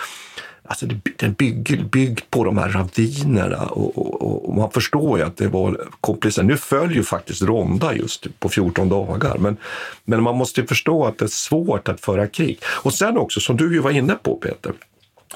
[0.64, 0.86] alltså
[1.16, 5.48] den bygger byggt på de här ravinerna och, och, och, man förstår ju att det
[5.48, 6.46] var komplicerat.
[6.46, 9.56] Nu följer ju faktiskt Ronda just på 14 dagar, men,
[10.04, 12.58] men man måste ju förstå att det är svårt att föra krig.
[12.64, 14.72] Och sen också, som du ju var inne på Peter,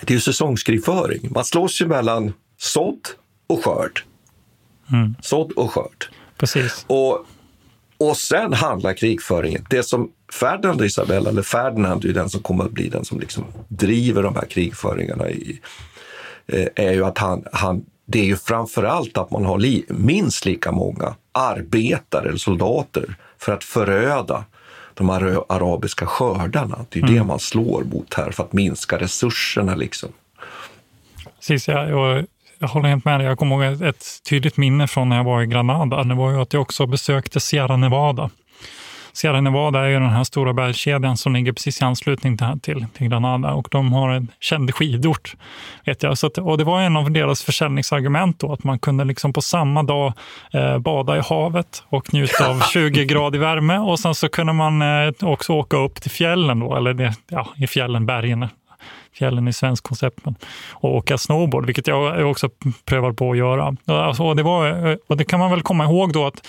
[0.01, 1.29] det är ju säsongskrigföring.
[1.35, 3.09] Man slåss ju mellan sådd
[3.47, 4.03] och skörd.
[4.93, 5.15] Mm.
[5.21, 6.07] Sådd och skörd.
[6.37, 6.85] Precis.
[6.89, 7.27] Och,
[7.99, 12.65] och sen handlar krigföringen, det som Ferdinand och Isabella, eller Ferdinand är den som kommer
[12.65, 15.61] att bli den som liksom driver de här krigföringarna, i,
[16.47, 19.85] eh, är ju att han, han det är ju framför allt att man har li,
[19.89, 24.45] minst lika många arbetare eller soldater för att föröda
[24.95, 26.87] de arabiska skördarna.
[26.89, 27.15] Det är mm.
[27.15, 29.75] det man slår mot här för att minska resurserna.
[29.75, 30.09] Liksom.
[31.39, 32.23] Precis, ja,
[32.59, 33.27] jag håller helt med dig.
[33.27, 36.05] Jag kommer ihåg ett, tydligt minne från när jag var i Granada.
[36.05, 38.31] Det var ju att jag också besökte Sierra Nevada.
[39.13, 42.87] Sierra Nevada är ju den här stora bergskedjan som ligger precis i anslutning till, till,
[42.95, 45.37] till Granada och de har en känd skidort.
[45.87, 46.19] Vet jag.
[46.19, 49.43] Så att, och det var en av deras försäljningsargument då, att man kunde liksom på
[49.43, 50.13] samma dag
[50.53, 54.83] eh, bada i havet och njuta av 20 grader värme och sen så kunde man
[54.83, 58.49] eh, också åka upp till fjällen då, eller det, ja, i fjällen, bergen
[59.19, 60.35] fjällen i svensk koncept, men,
[60.71, 62.49] och åka snowboard, vilket jag också
[62.85, 63.77] prövar på att göra.
[63.87, 66.47] Alltså, det, var, och det kan man väl komma ihåg då att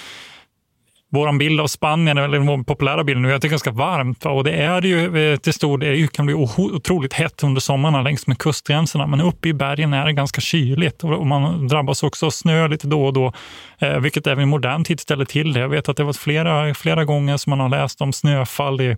[1.10, 4.26] vår bild av Spanien, eller vår populära bild nu, är att det är ganska varmt.
[4.26, 7.62] Och det är det ju eh, till stor del, det kan bli otroligt hett under
[7.62, 9.08] sommarna längs med kustgränserna.
[9.08, 12.88] Men uppe i bergen är det ganska kyligt och man drabbas också av snö lite
[12.88, 13.34] då och då,
[13.80, 15.60] eh, vilket även i modern tid ställer till det.
[15.60, 18.96] Jag vet att det varit flera, flera gånger som man har läst om snöfall i,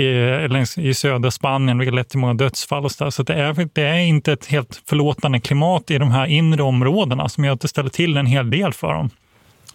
[0.00, 2.84] i, längs, i södra Spanien, vilket lett till många dödsfall.
[2.84, 3.10] Och så där.
[3.10, 7.28] så det, är, det är inte ett helt förlåtande klimat i de här inre områdena
[7.28, 9.10] som gör att det ställer till en hel del för dem.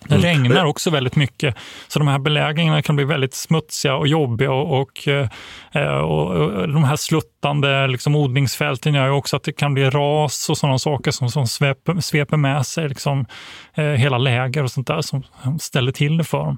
[0.07, 0.21] Det mm.
[0.21, 1.55] regnar också väldigt mycket,
[1.87, 4.51] så de här belägringarna kan bli väldigt smutsiga och jobbiga.
[4.51, 9.73] Och, och, eh, och, och de här sluttande liksom, odlingsfälten gör också att det kan
[9.73, 13.25] bli ras och sådana saker som, som sveper, sveper med sig liksom,
[13.73, 15.23] eh, hela läger och sånt där som
[15.59, 16.57] ställer till det för dem.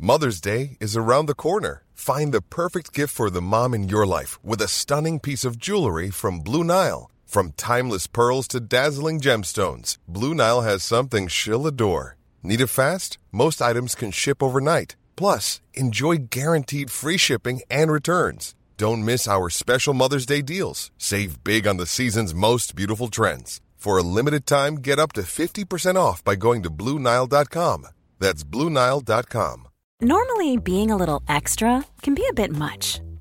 [0.00, 1.82] Mother's Day is around the corner.
[1.94, 5.56] Find the perfect gift for the mom in your life with a stunning piece of
[5.58, 7.10] jewelry from Blue Nile.
[7.28, 12.16] From timeless pearls to dazzling gemstones, Blue Nile has something she'll adore.
[12.42, 13.18] Need it fast?
[13.32, 14.96] Most items can ship overnight.
[15.14, 18.54] Plus, enjoy guaranteed free shipping and returns.
[18.78, 20.90] Don't miss our special Mother's Day deals.
[20.96, 23.60] Save big on the season's most beautiful trends.
[23.76, 27.88] For a limited time, get up to 50% off by going to BlueNile.com.
[28.18, 29.68] That's BlueNile.com.
[30.00, 33.00] Normally, being a little extra can be a bit much,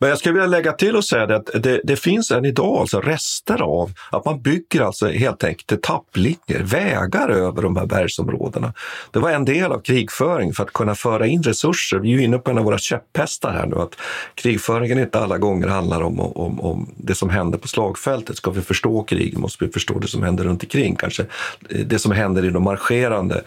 [0.00, 3.00] Men jag skulle vilja lägga till och säga att det, det, finns än idag alltså
[3.00, 8.72] rester av att man bygger alltså helt enkelt etapplinjer, vägar över de här bergsområdena.
[9.10, 11.98] Det var en del av krigföring för att kunna föra in resurser.
[11.98, 13.94] Vi är ju inne på en av våra käpphästar här nu, att
[14.34, 18.36] krigföringen inte alla gånger handlar om, om, om det som händer på slagfältet.
[18.36, 21.22] Ska vi förstå krig måste vi förstå det som händer runt omkring, kanske
[21.70, 23.42] eh, det som händer i de marscherande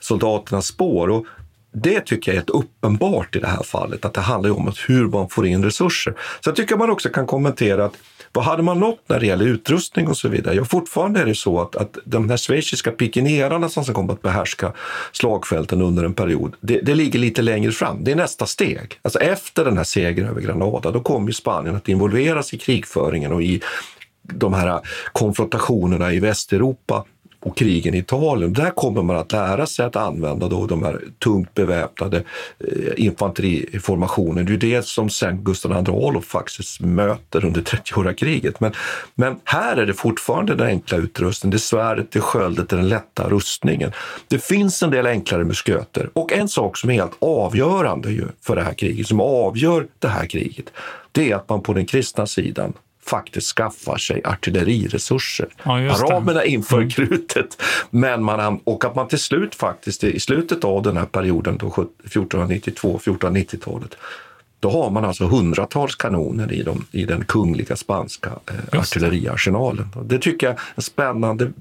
[0.00, 1.10] soldaternas spår.
[1.10, 1.26] Och
[1.72, 5.08] det tycker jag är ett uppenbart i det här fallet, att det handlar om hur
[5.08, 6.14] man får in resurser.
[6.44, 7.94] Sen tycker jag man också kan kommentera att
[8.32, 10.54] vad hade man nått när det gäller utrustning och så vidare?
[10.54, 14.72] Ja, fortfarande är det så att, att de här schweiziska pikinerarna som ska att behärska
[15.12, 18.04] slagfälten under en period, det, det, ligger lite längre fram.
[18.04, 18.98] Det är nästa steg.
[19.02, 23.42] Alltså efter den här segern över Granada, då kommer Spanien att involveras i krigföringen och
[23.42, 23.60] i
[24.22, 24.80] de här
[25.12, 27.04] konfrontationerna i Västeuropa
[27.40, 28.52] och krigen i Italien.
[28.52, 34.48] Där kommer man att lära sig att använda då de här tungt beväpnade eh, infanteriformationerna.
[34.48, 38.60] Det är det som sen Gustav II Adolf faktiskt möter under 30-åriga kriget.
[38.60, 38.72] Men,
[39.14, 42.76] men här är det fortfarande den enkla utrustningen, det är svärdet, det är sköldet, det
[42.76, 43.92] är den lätta rustningen.
[44.28, 48.56] Det finns en del enklare musköter och en sak som är helt avgörande ju för
[48.56, 50.66] det här kriget, som avgör det här kriget,
[51.12, 52.72] det är att man på den kristna sidan
[53.08, 55.48] faktiskt skaffar sig artilleriresurser.
[55.62, 55.92] Ja, det.
[55.92, 56.90] Araberna inför Mm.
[56.90, 61.58] krutet, men man, och att man till slut faktiskt i slutet av den här perioden,
[61.58, 61.70] då
[62.04, 63.96] 1492-1490-talet,
[64.60, 69.88] då har man alltså hundratals kanoner i, de, i den kungliga spanska eh, artilleriarsenalen.
[70.04, 71.52] Det tycker jag är en spännande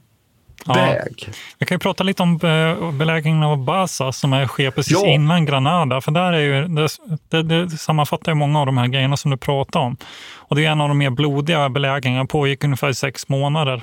[0.65, 0.74] Ja.
[0.74, 1.30] väg.
[1.58, 5.08] Jag kan ju prata lite om eh, belägringen av Baza som är, sker precis Ja.
[5.08, 6.02] innan Granada.
[6.02, 6.88] För där är ju, det,
[7.30, 9.98] det, det sammanfattar ju många av de här grejerna som du pratar om.
[10.36, 13.82] Och det är en av de mer blodiga belägringarna, pågick ungefär sex månader.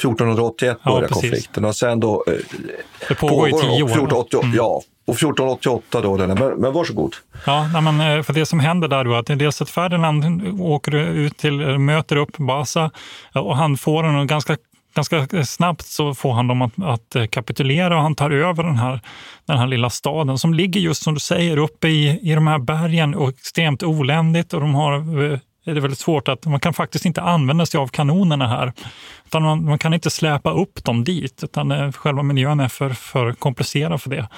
[0.00, 1.22] 1481 Ja, börjar precis.
[1.22, 2.24] konflikten och sen då...
[2.26, 2.32] Eh,
[3.08, 3.88] Det pågår i den tio år.
[3.88, 4.56] 1488, Mm.
[4.56, 7.14] Ja, och 1488 då, den men, men varsågod.
[7.46, 9.70] Ja, men, eh, för det som händer där då är att det är dels att
[9.70, 10.24] Ferdinand
[10.60, 12.90] åker ut till, möter upp Baza
[13.34, 14.56] och han får och ganska
[14.96, 18.62] Ganska eh, snabbt så får han dem att, att eh, kapitulera och han tar över
[18.64, 19.00] den här,
[19.46, 22.58] den här lilla staden som ligger just som du säger uppe i, i de här
[22.58, 24.92] bergen och extremt oländigt och de har
[25.32, 28.72] eh, är det väldigt svårt att man kan faktiskt inte använda sig av kanonerna här.
[29.26, 33.32] Utan man, man kan inte släpa upp dem dit, utan själva miljön är för, för
[33.32, 34.28] komplicerad för det.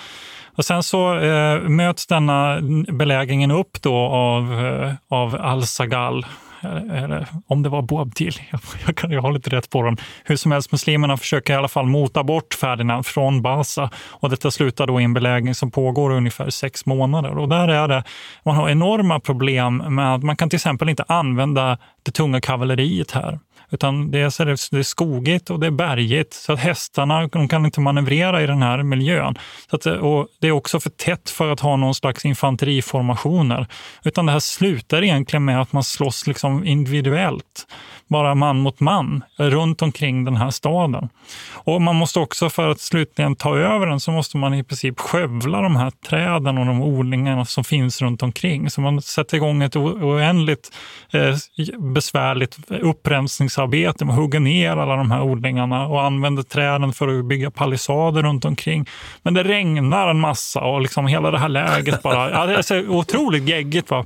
[0.58, 2.60] Och sen så eh, möts denna
[2.92, 6.26] belägringen upp då av, eh, av Al-Sagal,
[6.62, 9.96] eller, om det var Boabdil, jag, jag, kan, jag har lite rätt på dem.
[10.24, 14.50] Hur som helst, muslimerna försöker i alla fall mota bort Ferdinand från Baza och detta
[14.50, 17.38] slutar då i en belägring som pågår ungefär sex månader.
[17.38, 18.04] Och där är det,
[18.44, 23.10] man har enorma problem med att man kan till exempel inte använda det tunga kavalleriet
[23.10, 23.38] här.
[23.70, 27.26] Utan det är, så det, det är skogigt och det är bergigt så att hästarna
[27.26, 29.38] de kan inte manövrera i den här miljön.
[29.70, 33.66] Så att, och det är också för tätt för att ha någon slags infanteriformationer.
[34.04, 37.66] Utan det här slutar egentligen med att man slåss liksom individuellt,
[38.06, 41.08] bara man mot man, runt omkring den här staden.
[41.52, 45.00] Och man måste också, för att slutligen ta över den, så måste man i princip
[45.00, 48.70] skövla de här träden och de odlingarna som finns runt omkring.
[48.70, 50.74] Så man sätter igång ett oändligt
[51.12, 51.36] eh,
[51.78, 54.04] besvärligt upprensningsarbete skogsarbete.
[54.04, 58.44] Man hugger ner alla de här odlingarna och använder träden för att bygga palissader runt
[58.44, 58.86] omkring.
[59.22, 62.62] Men det regnar en massa och liksom hela det här läget bara, ja, det är
[62.62, 63.90] så otroligt geggigt.
[63.90, 64.04] Va?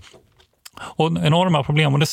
[0.80, 1.92] och enorma problem.
[1.92, 2.06] Och det,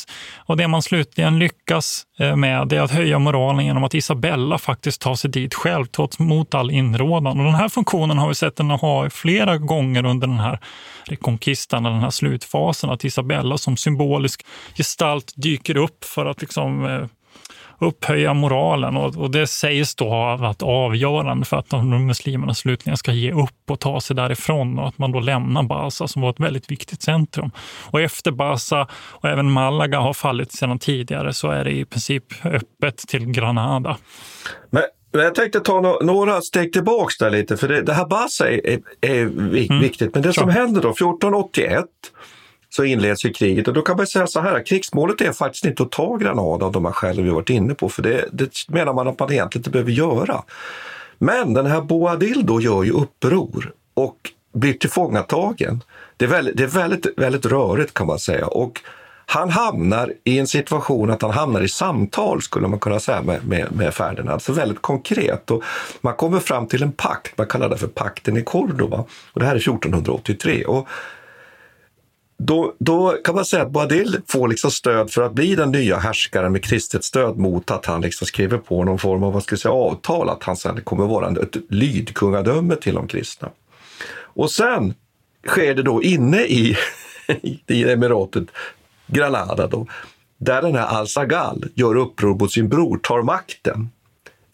[0.46, 4.58] och det man slutligen lyckas eh, med det är att höja moralen genom att Isabella
[4.58, 7.40] faktiskt tar sig dit själv, trots mot all inrådan.
[7.40, 10.60] Och den här funktionen har vi sett den ha flera gånger under den här
[11.06, 14.46] rekonkistan, den här slutfasen, att Isabella som symbolisk
[14.78, 17.06] gestalt dyker upp för att liksom eh,
[17.80, 22.98] upphöja moralen och, och det sägs då ha varit avgörande för att de muslimerna slutligen
[22.98, 26.30] ska ge upp och ta sig därifrån och att man då lämnar Baza som var
[26.30, 27.52] ett väldigt viktigt centrum.
[27.92, 32.46] Och efter Baza och även Malaga har fallit sedan tidigare så är det i princip
[32.46, 33.98] öppet till Granada.
[34.70, 38.06] Men, men jag tänkte ta no några steg tillbaks där lite, för det, det här
[38.06, 39.22] Bassa är, är, är
[39.70, 39.80] Mm.
[39.80, 40.14] viktigt.
[40.14, 41.86] Men det som händer då, 1481,
[42.70, 45.84] så inleds ju kriget och då kan man säga så här, krigsmålet är faktiskt inte
[45.84, 48.94] att ta Granada av de här skälen vi varit inne på, för det, det menar
[48.94, 50.44] man att man egentligen inte behöver göra.
[51.18, 54.18] Men den här Boadil då gör ju uppror och
[54.54, 55.84] blir tillfångatagen.
[56.18, 58.48] Det är väldigt, det är väldigt, väldigt rörigt kan man säga.
[58.48, 58.82] Och
[59.26, 63.48] han hamnar i en situation att han hamnar i samtal, skulle man kunna säga, med,
[63.48, 64.30] med, med Ferdinand.
[64.30, 65.52] Alltså väldigt konkret.
[65.52, 65.64] Och
[66.02, 69.06] man kommer fram till en pakt, man kallar det för pakten i Cordoba.
[69.34, 70.66] Och det här är 1483.
[70.66, 70.88] Och
[72.42, 75.98] då, då kan man säga att Boadil får liksom stöd för att bli den nya
[75.98, 79.54] härskaren med kristet stöd mot att han liksom skriver på någon form av vad ska
[79.54, 83.50] jag säga, avtal att han sen kommer vara ett lydkungadöme till de kristna.
[84.18, 84.94] Och sen
[85.48, 86.78] sker det då inne i,
[87.68, 88.48] i emiratet
[89.08, 89.88] Granada då,
[90.38, 93.90] där den här Al-Sagal gör uppror mot sin bror, tar makten.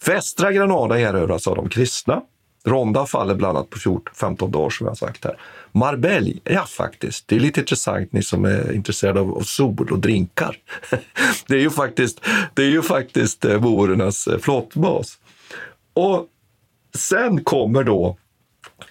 [0.06, 2.22] Västra Granada erövras av de kristna.
[2.66, 5.38] Ronda faller bland annat på 14, 15 dagar som jag har sagt här.
[5.72, 9.98] Marbella, ja faktiskt, det är lite intressant ni som är intresserade av, av sol och
[9.98, 10.56] drinkar.
[11.48, 12.20] Det är ju faktiskt,
[12.54, 15.18] det är ju faktiskt eh, eh, flottbas.
[15.94, 16.26] Och
[16.94, 18.16] sen kommer då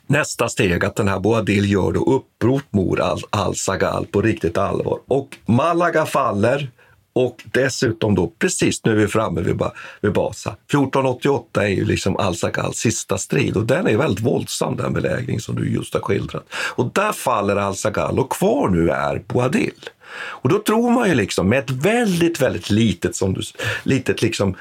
[0.07, 4.99] nästa steg att den här Boadil gör då uppror mot Al- Al-Sagal på riktigt allvar.
[5.07, 6.71] Och Malaga faller
[7.15, 9.61] och dessutom då, precis nu är vi framme vid,
[10.01, 10.49] vid Basa.
[10.49, 15.55] 1488 är ju liksom Al-Sagals sista strid och den är väldigt våldsam den belägring som
[15.55, 16.45] du just har skildrat.
[16.53, 19.89] Och där faller Al-Sagal och kvar nu är Boadil.
[20.15, 23.41] Och då tror man ju liksom med ett väldigt, väldigt litet, som du,
[23.83, 24.55] litet liksom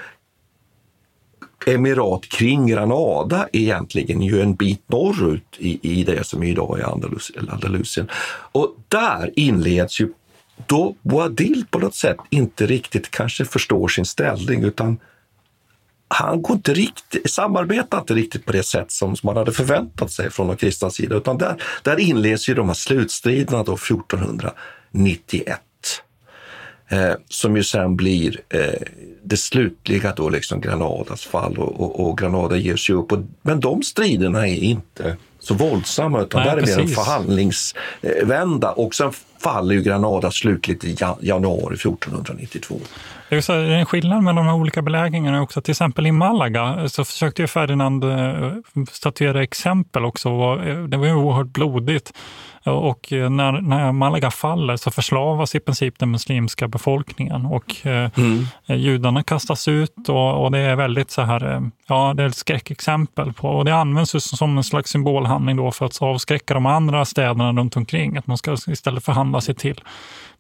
[1.66, 7.33] emirat kring Granada egentligen ju en bit norrut i, i det som idag är Andalus,
[7.49, 8.09] Andalusien.
[8.53, 10.09] Och där inleds ju
[10.67, 14.99] då Boadil på något sätt inte riktigt kanske förstår sin ställning utan
[16.09, 20.31] han går inte riktigt, samarbetar inte riktigt på det sätt som man hade förväntat sig
[20.31, 25.61] från de kristna sida, utan där, där inleds ju de här slutstriderna då 1491.
[26.89, 28.83] Eh, som ju sen blir eh,
[29.23, 33.13] det slutliga då liksom Granadas fall och, och, och Granada ger sig upp.
[33.13, 36.76] Och, men de striderna är inte så våldsamma utan Nej, där är precis.
[36.76, 42.80] mer en förhandlingsvända och sen faller ju Granada slutligt i januari 1492.
[43.28, 45.62] Det är en skillnad med de här olika belägringarna också.
[45.62, 48.53] Till exempel i Malaga så försökte ju Ferdinand eh,
[48.90, 50.57] statuera exempel också.
[50.88, 52.12] Det var ju oerhört blodigt.
[52.65, 58.47] Och när, när Malaga faller så förslavas i princip den muslimska befolkningen och eh, mm.
[58.67, 62.37] judarna kastas ut och, och, det är väldigt så här, eh, ja det är ett
[62.37, 67.05] skräckexempel på och det används som en slags symbolhandling då för att avskräcka de andra
[67.05, 68.17] städerna runt omkring.
[68.17, 69.81] Att man ska istället förhandla sig till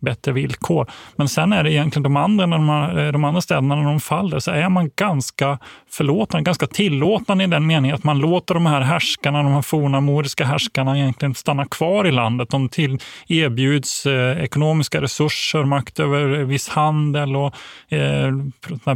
[0.04, 0.90] bättre villkor.
[1.16, 4.00] Men sen är det egentligen de andra, när man, eh, de andra städerna, när de
[4.00, 5.58] faller, så är man ganska
[5.90, 10.00] förlåtande, ganska tillåtande i den meningen att man låter de här härskarna, de här forna
[10.00, 12.50] moriska härskarna egentligen stanna kvar i landet.
[12.50, 12.98] De till,
[13.28, 17.54] erbjuds eh, ekonomiska resurser, makt över viss handel och
[17.88, 18.32] eh,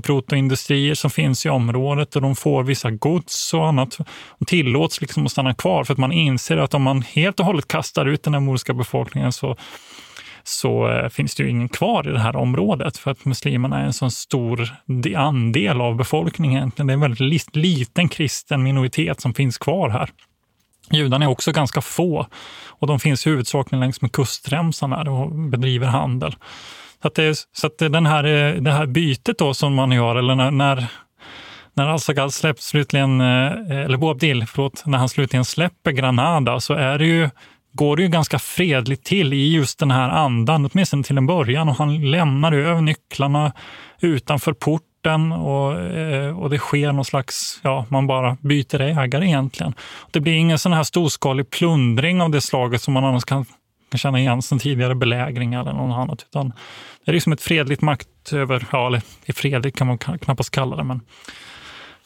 [0.01, 3.99] protoindustrier som finns i området och de får vissa gods och annat.
[4.39, 7.47] De tillåts liksom att stanna kvar för att man inser att om man helt och
[7.47, 9.57] hållet kastar ut den här moriska befolkningen så
[10.49, 13.85] så eh, finns det ju ingen kvar i det här området för att muslimerna är
[13.85, 14.75] en så stor
[15.17, 16.73] andel av befolkningen.
[16.77, 20.11] Det är en väldigt liten kristen minoritet som finns kvar här.
[20.91, 22.27] Judarna är också ganska få
[22.67, 26.37] och de finns huvudsakligen längs med kustremsan och bedriver handel.
[27.03, 30.17] Så att, det, så att den här, eh, det här bytet då som man gör,
[30.17, 30.89] eller när, när
[31.79, 36.99] när Al-Sagal släpps slutligen, eh, eller Boabdil, förlåt, när han slutligen släpper Granada så är
[36.99, 37.31] det ju
[37.79, 41.69] går det ju ganska fredligt till i just den här andan, åtminstone till en början.
[41.69, 43.53] Och han lämnar över nycklarna
[44.01, 49.75] utanför porten och, eh, och det sker någon slags, ja, man bara byter ägare egentligen.
[50.11, 53.45] Det blir ingen sån här storskalig plundring av det slaget som man annars kan,
[53.91, 56.23] kan känna igen sen tidigare belägringar eller något annat.
[56.23, 56.53] Utan
[57.05, 58.67] det är liksom ett fredligt maktöver...
[58.73, 59.03] ja, eller
[59.33, 61.01] fredligt kan man knappast kalla det, men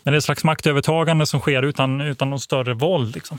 [0.03, 3.15] det är ett slags maktövertagande som sker utan, utan någon större våld.
[3.15, 3.39] Liksom.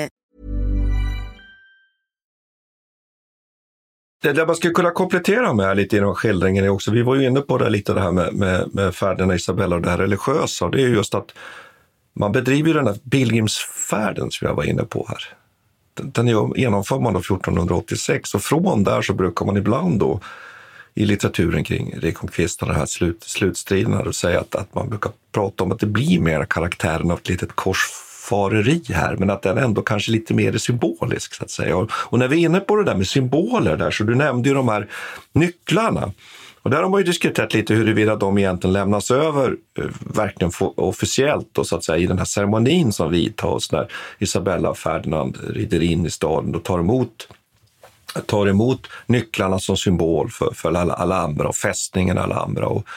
[4.21, 7.27] Det där man skulle kunna komplettera med lite inom skildringen är också, vi var ju
[7.27, 10.69] inne på det lite det här med, med, med färderna Isabella och det här religiösa.
[10.69, 11.31] Det är just att
[12.13, 15.23] man bedriver den här pilgrimsfärden som jag var inne på här.
[15.93, 20.19] Den, den genomför man då 1486 och från där så brukar man ibland då
[20.93, 25.71] i litteraturen kring Reconquista, den här slut, slutstriden, säga att, att man brukar prata om
[25.71, 27.87] att det blir mer karaktären av ett litet kors
[28.31, 31.33] landsfareri här, men att den ändå kanske lite mer är symbolisk.
[31.33, 31.77] så att säga.
[31.77, 34.49] Och, och när vi är inne på det där med symboler, där, så du nämnde
[34.49, 34.87] ju de här
[35.33, 36.11] nycklarna.
[36.63, 41.49] Och där har man ju diskuterat lite huruvida de egentligen lämnas över eh, verkligen officiellt
[41.51, 43.87] då, så att säga, i den här ceremonin som vidtas när
[44.19, 47.27] Isabella och Ferdinand rider in i staden och tar emot
[48.25, 52.67] tar emot nycklarna som symbol för, för Alhambra och fästningen Alhambra.
[52.67, 52.87] Och,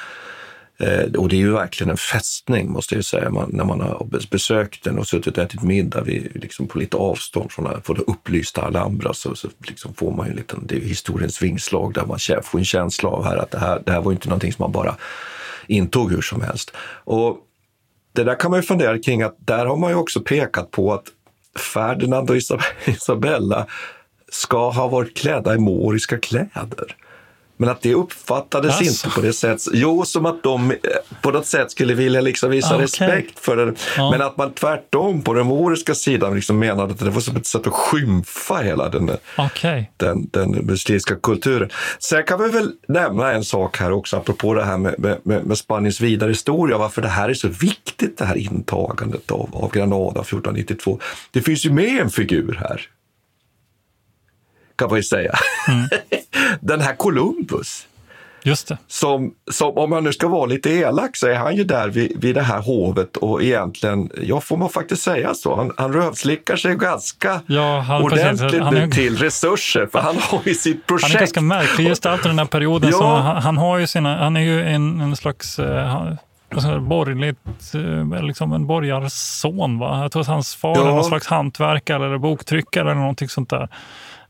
[0.78, 4.06] Eh, och det är ju verkligen en fästning, måste jag säga, man, när man har
[4.30, 8.02] besökt den och suttit och ätit middag vid, liksom på lite avstånd från, från det
[8.02, 12.06] upplysta Alhambra så, så liksom får man ju en liten, det är historiens vingslag där
[12.06, 14.62] man får en känsla av här att det här, det här var inte någonting som
[14.62, 14.96] man bara
[15.66, 16.72] intog hur som helst.
[17.04, 17.38] Och
[18.12, 20.94] det där kan man ju fundera kring att där har man ju också pekat på
[20.94, 21.04] att
[21.74, 22.36] Ferdinand och
[22.86, 23.66] Isabella
[24.28, 26.96] ska ha varit klädda i moriska kläder.
[27.56, 29.06] Men att det uppfattades alltså.
[29.06, 29.66] inte på det sättet.
[29.72, 30.76] Jo, som att de eh,
[31.22, 32.84] på något sätt skulle vilja liksom visa ah, okay.
[32.84, 33.74] respekt för det.
[33.96, 34.10] Ja.
[34.10, 37.46] Men att man tvärtom på den moriska sidan liksom menade att det var som ett
[37.46, 39.84] sätt att skymfa hela den, okay.
[39.96, 41.70] den, den muslimska kulturen.
[41.98, 45.58] Sen kan vi väl nämna en sak här också, apropå det här med, med, med
[45.58, 50.20] Spaniens vidare historia, varför det här är så viktigt, det här intagandet av, av Granada
[50.20, 51.00] 1492.
[51.30, 52.88] Det finns ju med en figur här
[54.76, 55.34] kan man ju säga.
[55.68, 55.88] Mm.
[56.60, 57.86] Den här Columbus.
[58.46, 58.78] Just det.
[58.86, 62.20] Som, som, om man nu ska vara lite elak, så är han ju där vid,
[62.20, 66.56] vid det här hovet och egentligen, ja får man faktiskt säga så, han, han rövslickar
[66.56, 71.08] sig ganska ja, han, ordentligt han är, till resurser, för han har ju sitt projekt.
[71.08, 72.90] Han är ganska märklig gestalt i den här perioden.
[72.90, 72.98] Ja.
[72.98, 76.14] Så han, han, har ju sina, han är ju en, en slags uh,
[76.80, 79.78] borgerligt, eh, liksom en borgarson.
[79.78, 80.02] Va?
[80.02, 80.82] Jag tror att hans far ja.
[80.82, 83.68] är någon slags hantverkare eller boktryckare eller någonting sånt där.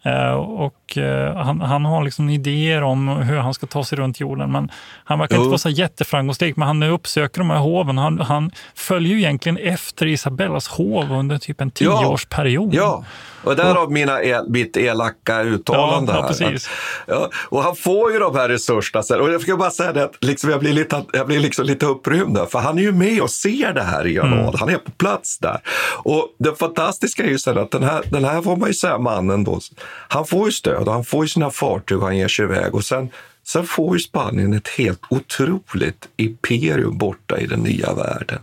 [0.05, 4.21] Eh, och eh, han, han, har liksom idéer om hur han ska ta sig runt
[4.21, 4.53] jorden.
[4.53, 4.71] Men
[5.05, 7.99] han verkar inte vara så jätteframgångsrik, men han uppsöker de här hoven.
[7.99, 12.75] Han, han följer ju egentligen efter Isabellas hov under typ en tioårsperiod.
[12.75, 13.05] Ja, ja.
[13.45, 16.13] Och därav mina el, mitt elaka uttalande.
[16.13, 16.69] Ja, ja, precis.
[17.07, 19.03] Ja, och han får ju de här resurserna.
[19.03, 19.21] Sen.
[19.21, 21.87] Och jag ska bara säga det att liksom jag blir lite, jag blir liksom lite
[21.87, 24.43] upprymd för han är ju med och ser det här i Granada.
[24.43, 24.55] Mm.
[24.59, 25.61] Han är på plats där.
[26.03, 28.99] Och det fantastiska är ju sen att den här, den här får man ju säga
[28.99, 29.61] mannen då,
[30.09, 32.75] han får ju stöd och han får ju sina fartyg och han ger sig iväg.
[32.75, 33.09] Och sen,
[33.47, 38.41] sen får ju Spanien ett helt otroligt imperium borta i den nya världen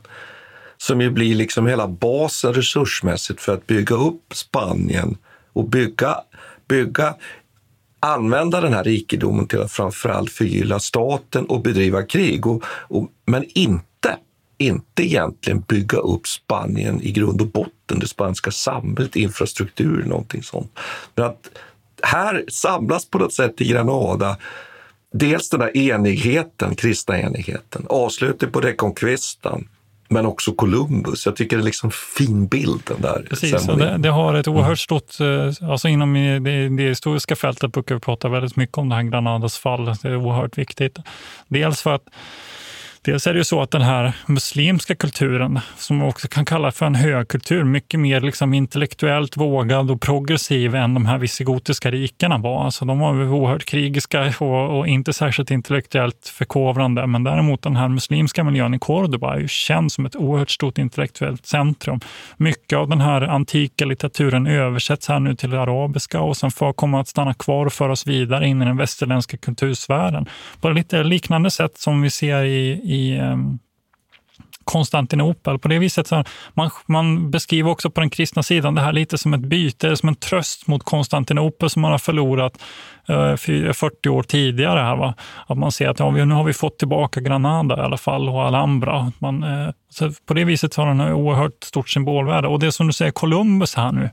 [0.78, 5.18] som ju blir liksom hela basen resursmässigt för att bygga upp Spanien
[5.54, 6.16] och bygga,
[6.68, 7.16] bygga
[8.00, 12.48] använda den här rikedomen till att framförallt förgylla staten och bedriva krig.
[12.48, 14.18] Och, och, men inte,
[14.62, 20.80] inte egentligen bygga upp Spanien i grund och botten, det spanska samhället, infrastruktur, någonting sånt.
[21.16, 21.50] Men att
[22.04, 24.38] här samlas på något sätt i Granada
[25.12, 29.68] dels den här enigheten, kristna enigheten, avslutet på reconquistan,
[30.08, 31.26] men också Columbus.
[31.26, 33.26] Jag tycker det är liksom fin bild den där.
[33.30, 37.96] Precis, det, det, har ett oerhört stort, eh, alltså inom det, det historiska fältet brukar
[37.96, 39.86] vi prata väldigt mycket om det här Granadas fall.
[39.86, 40.98] Det är oerhört viktigt.
[41.48, 42.04] Dels för att
[43.04, 46.72] Dels är det ju så att den här muslimska kulturen, som man också kan kalla
[46.72, 52.38] för en högkultur, mycket mer liksom intellektuellt vågad och progressiv än de här visigotiska rikena
[52.38, 52.66] var.
[52.66, 57.08] Alltså de var oerhört krigiska och, och, inte särskilt intellektuellt förkovrande.
[57.08, 60.78] Men däremot den här muslimska miljön i Cordoba är ju känd som ett oerhört stort
[60.78, 62.00] intellektuellt centrum.
[62.38, 67.00] Mycket av den här antika litteraturen översätts här nu till arabiska och sen får komma
[67.00, 70.26] att stanna kvar och föras vidare in i den västerländska kultursfären.
[70.62, 73.60] På lite liknande sätt som vi ser i i ehm,
[74.64, 75.60] Konstantinopel.
[75.60, 76.24] På det viset så
[76.54, 80.10] man, man beskriver också på den kristna sidan det här lite som ett byte, som
[80.10, 82.62] en tröst mot Konstantinopel som man har förlorat
[83.08, 84.80] eh, 40 eh, år tidigare.
[84.80, 85.14] Här, va?
[85.48, 88.44] Att man ser att ja, nu har vi fått tillbaka Granada i alla fall och
[88.44, 89.12] Alhambra.
[89.20, 92.48] Man, eh, så på det viset har den ett oerhört stort symbolvärde.
[92.48, 94.10] Och det som du säger, Columbus här nu,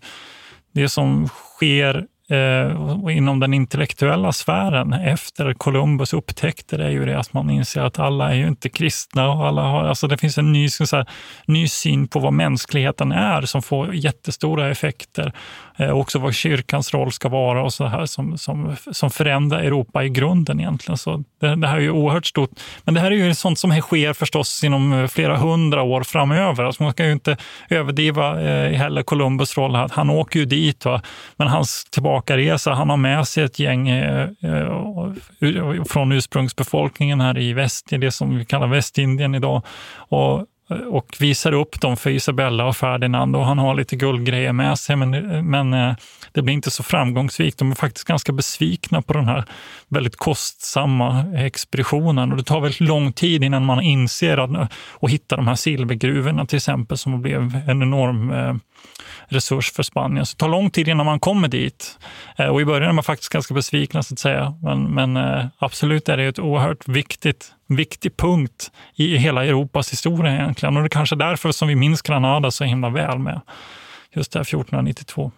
[0.75, 7.33] det som sker eh, inom den intellektuella sfären efter Columbus upptäckter är ju det att
[7.33, 9.33] man inser att alla är ju inte kristna.
[9.33, 11.07] Och alla har, alltså det finns en ny, så här,
[11.47, 15.33] ny syn på vad mänskligheten är som får jättestora effekter.
[15.79, 20.05] Eh, också vad kyrkans roll ska vara och så här som, som, som förändrar Europa
[20.05, 20.99] i grunden egentligen.
[20.99, 22.51] Så det, det här är ju oerhört stort.
[22.85, 26.65] Men det här är ju sånt som sker förstås inom eh, flera hundra år framöver.
[26.65, 27.37] Alltså man ska ju inte
[27.69, 29.75] överdriva eh, heller Columbus roll.
[29.75, 29.91] Här.
[29.93, 31.03] Han åker ju dit, va?
[31.37, 32.73] men hans tillbaka tillbakaresa.
[32.73, 38.13] Han har med sig ett gäng eh, eh från ursprungsbefolkningen här i väst, i det
[38.13, 39.63] som vi kallar Västindien idag.
[40.09, 40.47] Och
[40.91, 44.97] och visar upp dem för Isabella och Ferdinand och han har lite guldgrejer med sig
[44.97, 45.11] men,
[45.51, 45.95] men eh,
[46.33, 47.59] det blir inte så framgångsrikt.
[47.59, 49.45] De är faktiskt ganska besvikna på den här
[49.89, 55.37] väldigt kostsamma expeditionen och det tar väldigt lång tid innan man inser att, och hittar
[55.37, 58.55] de här silvergruvorna till exempel som blev en enorm eh,
[59.29, 60.27] resurs för Spanien.
[60.27, 61.99] Så det tar lång tid innan man kommer dit.
[62.37, 64.55] Eh, och i början är man faktiskt ganska besvikna så att säga.
[64.63, 70.35] Men, men eh, absolut är det ett oerhört viktigt, viktig punkt i hela Europas historia
[70.35, 70.77] egentligen.
[70.77, 73.41] Och det är kanske därför som vi minns Granada så himla väl med
[74.13, 75.33] just det här 1492.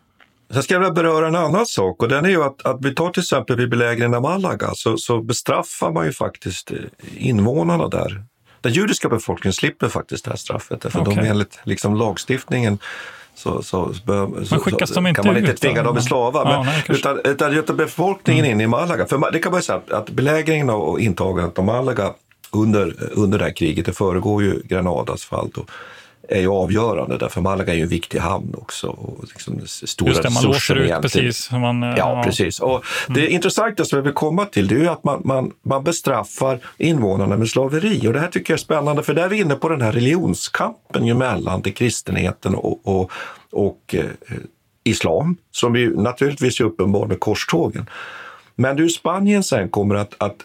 [0.53, 3.11] Sen ska jag beröra en annan sak och den är ju att, att vi tar
[3.11, 6.76] till exempel vid belägringen av Malaga så, så bestraffar man ju faktiskt eh,
[7.16, 8.24] invånarna där.
[8.61, 11.14] Den judiska befolkningen slipper faktiskt det här straffet för okay.
[11.14, 12.78] de enligt liksom, lagstiftningen
[13.41, 16.53] så, så, så, men skickas de inte kan man inte tvinga dem i slavar.
[16.53, 16.84] Ja, nej,
[17.24, 18.55] utan, utan, befolkningen mm.
[18.55, 19.07] in i Malaga.
[19.07, 22.12] För det kan man säga att belägringen och intagandet av Malaga
[22.53, 25.51] under, under det här kriget, det föregår ju Granadas fall.
[25.55, 25.64] Då,
[26.31, 28.89] är ju avgörande därför Malaga är ju en viktig hamn också.
[28.89, 31.51] Och liksom stora Just det, man låser ut precis.
[31.51, 32.61] Man, ja, ja, precis.
[32.61, 32.70] Och
[33.09, 33.20] mm.
[33.20, 36.59] Det intressanta som jag vill komma till det är ju att man, man, man bestraffar
[36.78, 38.09] invånarna med slaveri.
[38.09, 39.93] Och det här tycker jag är spännande för där är vi inne på den här
[39.93, 43.11] religionskampen ju mellan det kristenheten och, och,
[43.53, 44.05] och eh,
[44.85, 47.87] islam som ju naturligtvis är uppenbar med korstågen.
[48.55, 50.37] Men hur Spanien sen kommer att, att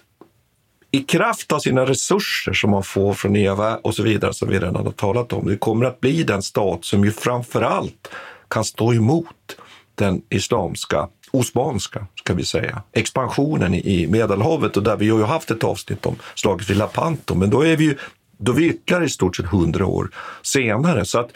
[0.96, 4.60] i kraft av sina resurser som man får från EVA och så vidare, som vi
[4.60, 8.08] redan har talat om, det kommer att bli den stat som ju framför allt
[8.48, 9.58] kan stå emot
[9.96, 15.52] den islamska, osmanska, ska vi säga, expansionen i Medelhavet och där vi har ju haft
[15.52, 17.98] ett avsnitt om slaget vid Lapanto, men då är vi ju
[18.38, 20.10] då är vi ytterligare i stort sett hundra år
[20.42, 21.06] senare.
[21.06, 21.32] Så att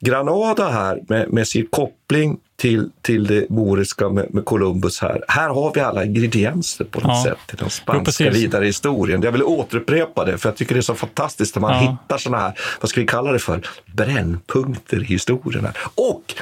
[0.00, 5.24] Granada här med, med sin koppling till, till det moriska med, med, Columbus här.
[5.28, 7.24] Här har vi alla ingredienser på något ja.
[7.24, 9.22] sätt till den spanska jo, vidare historien.
[9.22, 11.90] Jag vill återupprepa det för jag tycker det är så fantastiskt när man ja.
[11.90, 15.68] hittar sådana här, vad ska vi kalla det för, brännpunkter i historien.
[15.94, 16.34] Och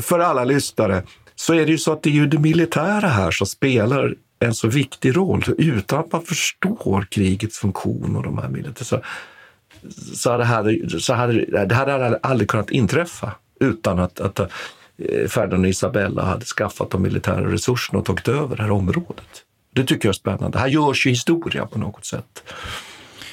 [0.00, 1.02] för alla lyssnare
[1.34, 4.54] så är det ju så att det är ju det militära här som spelar en
[4.54, 5.44] så viktig roll.
[5.58, 9.00] Utan att man förstår krigets funktion och de här militära
[10.14, 14.46] så hade, så hade, det hade aldrig kunnat inträffa utan att, att eh,
[15.28, 19.44] Ferdinand och Isabella hade skaffat de militära resurserna och tagit över det här området.
[19.70, 20.58] Det tycker jag är spännande.
[20.58, 22.44] Här görs ju historia på något sätt.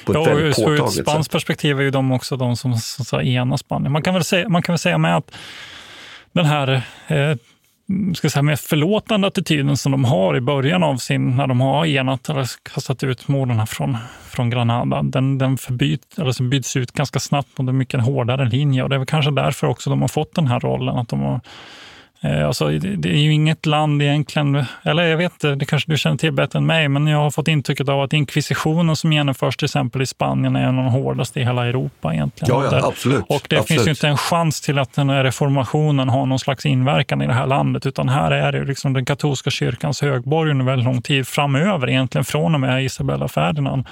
[0.04, 3.56] På ett ja, ur ett spanskt perspektiv är ju de också de som, som enar
[3.56, 3.92] Spanien.
[3.92, 5.34] Man kan, väl säga, man kan väl säga med att
[6.32, 7.36] den här eh,
[7.88, 11.60] Mm, ska säga, mer förlåtande attityden som de har i början av sin, när de
[11.60, 13.96] har enat eller kastat ut morden från,
[14.28, 18.82] från Granada, den, den förbyt, eller byts ut ganska snabbt mot en mycket hårdare linje.
[18.82, 21.20] Och det är väl kanske därför också de har fått den här rollen, att de
[21.20, 21.40] har
[22.20, 26.16] alltså, det är ju inget land egentligen, eller jag vet inte, det kanske du känner
[26.16, 29.64] till bättre än mig, men jag har fått intrycket av att inkvisitionen som genomförs till
[29.64, 32.54] exempel i Spanien är en av de hårdaste i hela Europa egentligen.
[32.54, 33.24] Ja, ja absolut.
[33.28, 33.66] Och det absolut.
[33.66, 37.26] finns ju inte en chans till att den här reformationen har någon slags inverkan i
[37.26, 41.02] det här landet, utan här är det liksom den katolska kyrkans högborg under väldigt lång
[41.02, 43.86] tid framöver, egentligen från och med Isabella Ferdinand.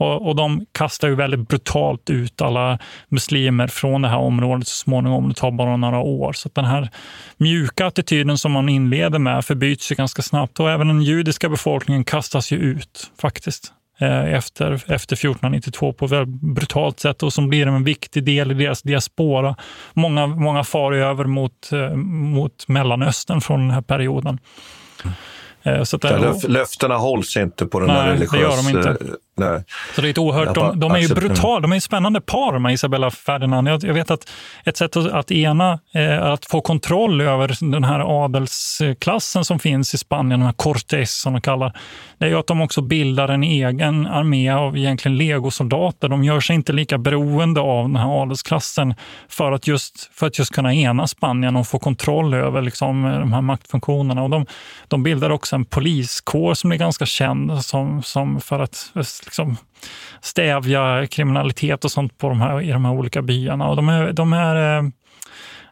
[0.00, 2.78] Och, och, de kastar ju väldigt brutalt ut alla
[3.08, 5.28] muslimer från det här området så småningom.
[5.28, 6.32] Det tar bara några år.
[6.32, 6.88] Så den här
[7.36, 10.60] mjuka attityden som man inleder med förbyts ju ganska snabbt.
[10.60, 16.10] Och även den judiska befolkningen kastas ju ut faktiskt eh, efter, efter 1492 på ett
[16.10, 19.56] väldigt brutalt sätt och som blir en viktig del i deras diaspora.
[19.92, 24.38] Många, många far över mot, eh, mot Mellanöstern från den här perioden.
[25.04, 25.14] Mm.
[25.84, 28.96] Så det, löftena hålls inte på den nej, här religiösa...
[29.40, 29.52] de.
[29.52, 29.64] Nej.
[29.94, 32.58] Så det är ett oerhört, de, de är ju brutala, de är ett spännande par
[32.58, 33.68] med Isabella Ferdinand.
[33.68, 34.30] Jag, jag vet att
[34.64, 39.94] ett sätt att, att ena, eh, att få kontroll över den här adelsklassen som finns
[39.94, 41.76] i Spanien, den här Cortés som de kallar,
[42.18, 46.08] det är ju att de också bildar en egen armé av egentligen legosoldater.
[46.08, 48.94] De gör sig inte lika beroende av den här adelsklassen
[49.28, 53.32] för att just, för att just kunna ena Spanien och få kontroll över liksom, de
[53.32, 54.22] här maktfunktionerna.
[54.22, 54.46] Och de,
[54.88, 58.92] de bildar också en poliskår som är ganska känd som, som för att
[59.30, 59.56] liksom
[60.20, 63.68] stävja kriminalitet och sånt på de här, i de här olika byarna.
[63.68, 64.88] Och de är, de är eh,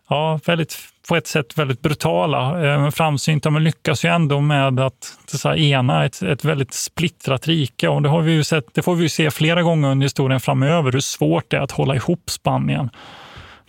[0.08, 0.76] ja, väldigt,
[1.08, 6.04] på ett sätt väldigt brutala, framsynta, men lyckas ju ändå med att så här, ena
[6.04, 7.88] ett, ett väldigt splittrat rike.
[7.88, 10.92] Och det, har vi ju sett, det får vi se flera gånger under historien framöver,
[10.92, 12.90] hur svårt det är att hålla ihop Spanien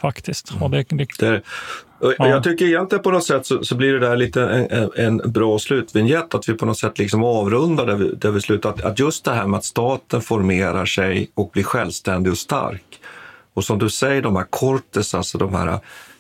[0.02, 0.54] faktiskt.
[0.62, 1.42] Och det, det, det,
[2.02, 2.14] Ja.
[2.18, 5.60] Jag tycker egentligen på något sätt så, så blir det där lite en, en, bra
[5.60, 8.70] slutvinjett, att vi på något sätt liksom avrundar där vi, där vi slutar.
[8.70, 13.00] Att, att just det här med att staten formerar sig och blir självständig och stark.
[13.54, 15.80] Och som du säger, de här cortes, alltså de här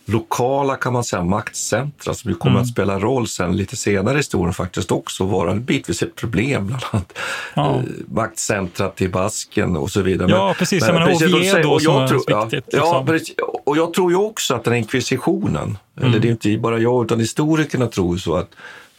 [0.09, 2.61] lokala kan man säga maktcentra som ju kommer Mm.
[2.61, 6.83] att spela roll sen lite senare i historien faktiskt också vara bitvis ett problem, bland
[6.91, 7.17] annat
[7.53, 7.75] Ja.
[7.75, 10.31] eh, maktcentrat i Basken och så vidare.
[10.31, 10.83] Ja, precis.
[10.83, 13.35] Jag menar, precis, Oviedo och jag tror- ja, viktigt, Ja, liksom.
[13.65, 16.09] och jag tror ju också att den här inkvisitionen, Mm.
[16.09, 18.49] eller det är inte bara jag utan historikerna tror så att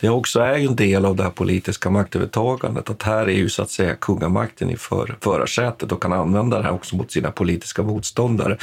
[0.00, 2.90] det också är en del av det här politiska maktövertagandet.
[2.90, 6.64] Att här är ju så att säga kungamakten i för, förarsätet och kan använda det
[6.64, 8.56] här också mot sina politiska motståndare.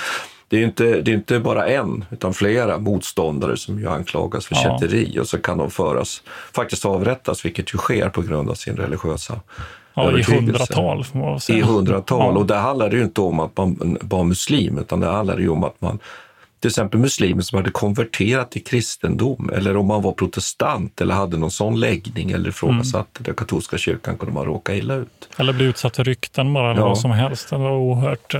[0.50, 4.56] Det är inte, det är inte bara en, utan flera motståndare som ju anklagas för
[4.56, 4.62] Ja.
[4.62, 6.24] kätteri och så kan de föras,
[6.54, 9.40] faktiskt avrättas, vilket ju sker på grund av sin religiösa
[9.94, 11.58] Ja, i hundratal får man säga.
[11.58, 12.34] I hundratal.
[12.34, 12.40] Ja.
[12.40, 15.64] Och det handlar ju inte om att man var muslim, utan det handlar ju om
[15.64, 16.00] att man
[16.60, 21.38] till exempel muslimer som hade konverterat till kristendom eller om man var protestant eller hade
[21.38, 25.30] någon sån läggning eller ifrågasatte den katolska kyrkan kunde man råka illa ut.
[25.38, 26.88] Eller bli utsatt för rykten bara, eller Ja.
[26.88, 27.50] vad som helst.
[27.50, 28.36] Det var oerhört...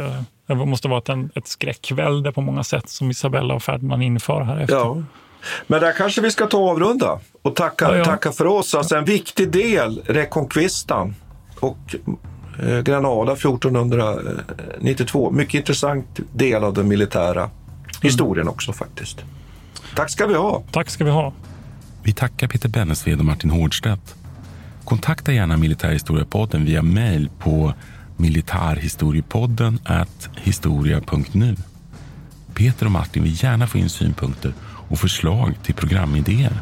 [0.48, 4.42] eh, Det måste vara ett, ett skräckvälde på många sätt som Isabella och Ferdinand inför
[4.42, 4.76] här efter.
[4.76, 5.04] Ja.
[5.68, 8.06] Men där kanske vi ska ta och avrunda och tacka, Ja, ja.
[8.06, 8.76] tacka för oss.
[8.76, 11.16] Alltså en viktig del, Reconquistan
[11.60, 11.96] och
[12.64, 15.32] eh, Granada 1492.
[15.32, 17.50] Mycket intressant del av den militära
[18.02, 19.18] historien också faktiskt.
[19.96, 20.64] Tack ska vi ha.
[20.72, 21.34] Tack ska vi ha.
[22.04, 24.16] Vi tackar Peter Bennesved och Martin Hårdstedt.
[24.86, 27.74] Kontakta gärna Militärhistoriepodden via mejl på
[28.18, 29.80] militarhistoriepodden
[30.36, 31.56] historia.nu.
[32.54, 36.62] Peter och Martin vill gärna få in synpunkter och förslag till programidéer.